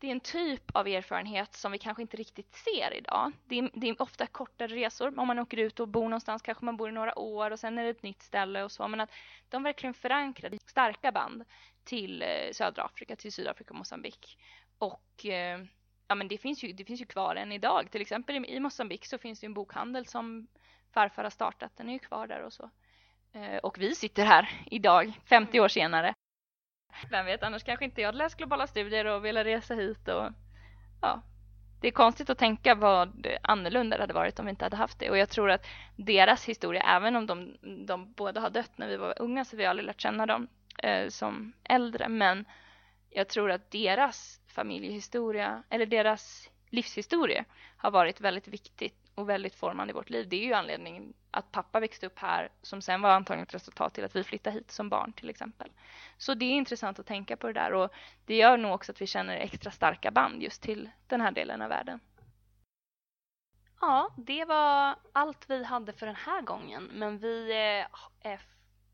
det 0.00 0.06
är 0.06 0.12
en 0.12 0.20
typ 0.20 0.76
av 0.76 0.88
erfarenhet 0.88 1.54
som 1.54 1.72
vi 1.72 1.78
kanske 1.78 2.02
inte 2.02 2.16
riktigt 2.16 2.54
ser 2.54 2.94
idag. 2.94 3.32
Det 3.44 3.58
är, 3.58 3.70
det 3.74 3.88
är, 3.88 4.02
ofta 4.02 4.26
kortare 4.26 4.74
resor. 4.74 5.18
Om 5.18 5.26
man 5.26 5.38
åker 5.38 5.56
ut 5.56 5.80
och 5.80 5.88
bor 5.88 6.02
någonstans 6.02 6.42
kanske 6.42 6.64
man 6.64 6.76
bor 6.76 6.88
i 6.88 6.92
några 6.92 7.18
år 7.18 7.50
och 7.50 7.58
sen 7.58 7.78
är 7.78 7.84
det 7.84 7.90
ett 7.90 8.02
nytt 8.02 8.22
ställe 8.22 8.62
och 8.62 8.72
så. 8.72 8.88
Men 8.88 9.00
att 9.00 9.10
de 9.48 9.62
verkligen 9.62 9.94
förankrade 9.94 10.58
starka 10.66 11.12
band 11.12 11.44
till 11.84 12.22
eh, 12.22 12.52
södra 12.52 12.82
Afrika, 12.82 13.16
till 13.16 13.32
Sydafrika 13.32 13.70
och 13.70 13.78
Mosambik. 13.78 14.38
Och 14.78 15.26
eh, 15.26 15.60
ja 16.08 16.14
men 16.14 16.28
det 16.28 16.38
finns 16.38 16.64
ju, 16.64 16.72
det 16.72 16.84
finns 16.84 17.00
ju 17.00 17.06
kvar 17.06 17.36
än 17.36 17.52
idag. 17.52 17.90
Till 17.90 18.00
exempel 18.00 18.36
i, 18.36 18.54
i 18.54 18.60
Mosambik 18.60 19.06
så 19.06 19.18
finns 19.18 19.40
det 19.40 19.46
en 19.46 19.54
bokhandel 19.54 20.06
som 20.06 20.46
farfar 20.94 21.22
har 21.22 21.30
startat. 21.30 21.76
Den 21.76 21.88
är 21.88 21.92
ju 21.92 21.98
kvar 21.98 22.26
där 22.26 22.42
och 22.42 22.52
så. 22.52 22.70
Eh, 23.32 23.56
och 23.56 23.78
vi 23.78 23.94
sitter 23.94 24.24
här 24.24 24.62
idag, 24.66 25.12
50 25.24 25.60
år 25.60 25.68
senare. 25.68 26.14
Vem 27.08 27.26
vet, 27.26 27.42
annars 27.42 27.64
kanske 27.64 27.84
inte 27.84 28.00
jag 28.00 28.08
hade 28.08 28.18
läst 28.18 28.36
globala 28.36 28.66
studier 28.66 29.04
och 29.04 29.24
velat 29.24 29.46
resa 29.46 29.74
hit 29.74 30.08
och 30.08 30.32
ja. 31.00 31.22
Det 31.80 31.88
är 31.88 31.92
konstigt 31.92 32.30
att 32.30 32.38
tänka 32.38 32.74
vad 32.74 33.26
annorlunda 33.42 33.96
det 33.96 34.02
hade 34.02 34.14
varit 34.14 34.38
om 34.38 34.46
vi 34.46 34.50
inte 34.50 34.64
hade 34.64 34.76
haft 34.76 34.98
det. 34.98 35.10
Och 35.10 35.18
jag 35.18 35.28
tror 35.28 35.50
att 35.50 35.66
deras 35.96 36.44
historia, 36.44 36.82
även 36.82 37.16
om 37.16 37.26
de, 37.26 37.56
de 37.86 38.12
båda 38.12 38.40
har 38.40 38.50
dött 38.50 38.70
när 38.76 38.88
vi 38.88 38.96
var 38.96 39.22
unga 39.22 39.44
så 39.44 39.56
vi 39.56 39.64
har 39.64 39.70
aldrig 39.70 39.86
lärt 39.86 40.00
känna 40.00 40.26
dem 40.26 40.48
eh, 40.82 41.08
som 41.08 41.52
äldre. 41.64 42.08
Men 42.08 42.44
jag 43.10 43.28
tror 43.28 43.50
att 43.50 43.70
deras 43.70 44.40
familjehistoria 44.46 45.62
eller 45.70 45.86
deras 45.86 46.50
livshistoria 46.70 47.44
har 47.76 47.90
varit 47.90 48.20
väldigt 48.20 48.48
viktigt 48.48 49.09
och 49.20 49.28
väldigt 49.28 49.54
formande 49.54 49.90
i 49.90 49.94
vårt 49.94 50.10
liv. 50.10 50.28
Det 50.28 50.36
är 50.36 50.46
ju 50.46 50.52
anledningen 50.52 51.12
att 51.30 51.52
pappa 51.52 51.80
växte 51.80 52.06
upp 52.06 52.18
här 52.18 52.48
som 52.62 52.82
sen 52.82 53.02
var 53.02 53.10
antagligen 53.10 53.46
ett 53.46 53.54
resultat 53.54 53.94
till 53.94 54.04
att 54.04 54.16
vi 54.16 54.24
flyttade 54.24 54.56
hit 54.56 54.70
som 54.70 54.88
barn 54.88 55.12
till 55.12 55.30
exempel. 55.30 55.70
Så 56.18 56.34
det 56.34 56.44
är 56.44 56.52
intressant 56.52 56.98
att 56.98 57.06
tänka 57.06 57.36
på 57.36 57.46
det 57.46 57.52
där 57.52 57.72
och 57.72 57.92
det 58.26 58.36
gör 58.36 58.56
nog 58.56 58.74
också 58.74 58.92
att 58.92 59.00
vi 59.00 59.06
känner 59.06 59.36
extra 59.36 59.70
starka 59.70 60.10
band 60.10 60.42
just 60.42 60.62
till 60.62 60.90
den 61.06 61.20
här 61.20 61.30
delen 61.30 61.62
av 61.62 61.68
världen. 61.68 62.00
Ja, 63.80 64.10
det 64.16 64.44
var 64.44 64.96
allt 65.12 65.50
vi 65.50 65.64
hade 65.64 65.92
för 65.92 66.06
den 66.06 66.16
här 66.16 66.42
gången 66.42 66.84
men 66.92 67.18
vi 67.18 67.52
eh, 68.22 68.38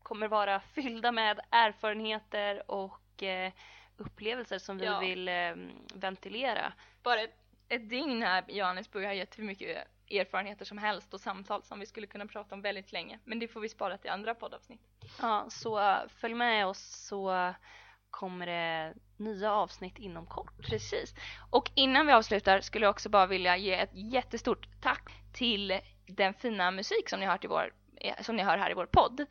kommer 0.03 0.27
vara 0.27 0.59
fyllda 0.59 1.11
med 1.11 1.39
erfarenheter 1.49 2.71
och 2.71 3.23
eh, 3.23 3.51
upplevelser 3.97 4.59
som 4.59 4.77
vi 4.77 4.85
ja. 4.85 4.99
vill 4.99 5.27
eh, 5.27 5.55
ventilera. 5.93 6.73
Bara 7.03 7.21
ett, 7.21 7.35
ett 7.69 7.89
dygn 7.89 8.23
här 8.23 8.43
i 8.47 8.57
Johannesburg 8.57 9.05
har 9.05 9.13
gett 9.13 9.39
hur 9.39 9.43
mycket 9.43 9.87
erfarenheter 10.11 10.65
som 10.65 10.77
helst 10.77 11.13
och 11.13 11.19
samtal 11.19 11.63
som 11.63 11.79
vi 11.79 11.85
skulle 11.85 12.07
kunna 12.07 12.25
prata 12.25 12.55
om 12.55 12.61
väldigt 12.61 12.91
länge. 12.91 13.19
Men 13.25 13.39
det 13.39 13.47
får 13.47 13.59
vi 13.59 13.69
spara 13.69 13.97
till 13.97 14.09
andra 14.09 14.35
poddavsnitt. 14.35 14.81
Ja, 15.21 15.45
så 15.49 15.95
följ 16.09 16.33
med 16.33 16.67
oss 16.67 17.07
så 17.07 17.53
kommer 18.09 18.45
det 18.45 18.93
nya 19.17 19.53
avsnitt 19.53 19.99
inom 19.99 20.25
kort. 20.25 20.57
Precis. 20.57 21.15
Och 21.49 21.71
innan 21.75 22.07
vi 22.07 22.13
avslutar 22.13 22.61
skulle 22.61 22.85
jag 22.85 22.89
också 22.89 23.09
bara 23.09 23.25
vilja 23.25 23.57
ge 23.57 23.73
ett 23.73 23.91
jättestort 23.93 24.67
tack 24.81 25.09
till 25.33 25.79
den 26.07 26.33
fina 26.33 26.71
musik 26.71 27.09
som 27.09 27.19
ni 27.19 27.25
hört, 27.25 27.43
i 27.43 27.47
vår, 27.47 27.73
eh, 27.95 28.21
som 28.21 28.35
ni 28.35 28.43
hör 28.43 28.57
här 28.57 28.71
i 28.71 28.73
vår 28.73 28.85
podd 28.85 29.25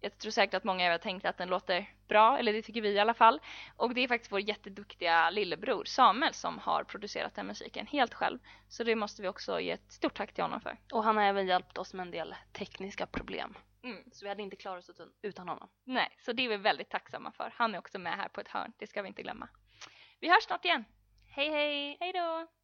jag 0.00 0.18
tror 0.18 0.32
säkert 0.32 0.54
att 0.54 0.64
många 0.64 0.84
av 0.84 0.86
er 0.86 0.90
har 0.90 0.98
tänkt 0.98 1.26
att 1.26 1.38
den 1.38 1.48
låter 1.48 1.90
bra, 2.08 2.38
eller 2.38 2.52
det 2.52 2.62
tycker 2.62 2.80
vi 2.80 2.88
i 2.88 2.98
alla 2.98 3.14
fall. 3.14 3.40
Och 3.76 3.94
det 3.94 4.00
är 4.00 4.08
faktiskt 4.08 4.32
vår 4.32 4.40
jätteduktiga 4.40 5.30
lillebror 5.30 5.84
Samuel 5.84 6.34
som 6.34 6.58
har 6.58 6.84
producerat 6.84 7.34
den 7.34 7.46
musiken 7.46 7.86
helt 7.86 8.14
själv. 8.14 8.38
Så 8.68 8.84
det 8.84 8.94
måste 8.94 9.22
vi 9.22 9.28
också 9.28 9.60
ge 9.60 9.70
ett 9.70 9.92
stort 9.92 10.16
tack 10.16 10.32
till 10.32 10.44
honom 10.44 10.60
för. 10.60 10.78
Och 10.92 11.04
han 11.04 11.16
har 11.16 11.24
även 11.24 11.46
hjälpt 11.46 11.78
oss 11.78 11.94
med 11.94 12.06
en 12.06 12.10
del 12.10 12.34
tekniska 12.52 13.06
problem. 13.06 13.54
Mm. 13.82 14.04
Så 14.12 14.24
vi 14.24 14.28
hade 14.28 14.42
inte 14.42 14.56
klarat 14.56 14.88
oss 14.88 15.00
utan 15.22 15.48
honom. 15.48 15.68
Nej, 15.84 16.16
så 16.18 16.32
det 16.32 16.44
är 16.44 16.48
vi 16.48 16.56
väldigt 16.56 16.90
tacksamma 16.90 17.32
för. 17.32 17.52
Han 17.54 17.74
är 17.74 17.78
också 17.78 17.98
med 17.98 18.12
här 18.12 18.28
på 18.28 18.40
ett 18.40 18.48
hörn, 18.48 18.72
det 18.78 18.86
ska 18.86 19.02
vi 19.02 19.08
inte 19.08 19.22
glömma. 19.22 19.48
Vi 20.20 20.28
hörs 20.28 20.44
snart 20.44 20.64
igen. 20.64 20.84
Hej 21.30 21.50
hej! 21.50 21.96
Hej 22.00 22.12
då! 22.12 22.57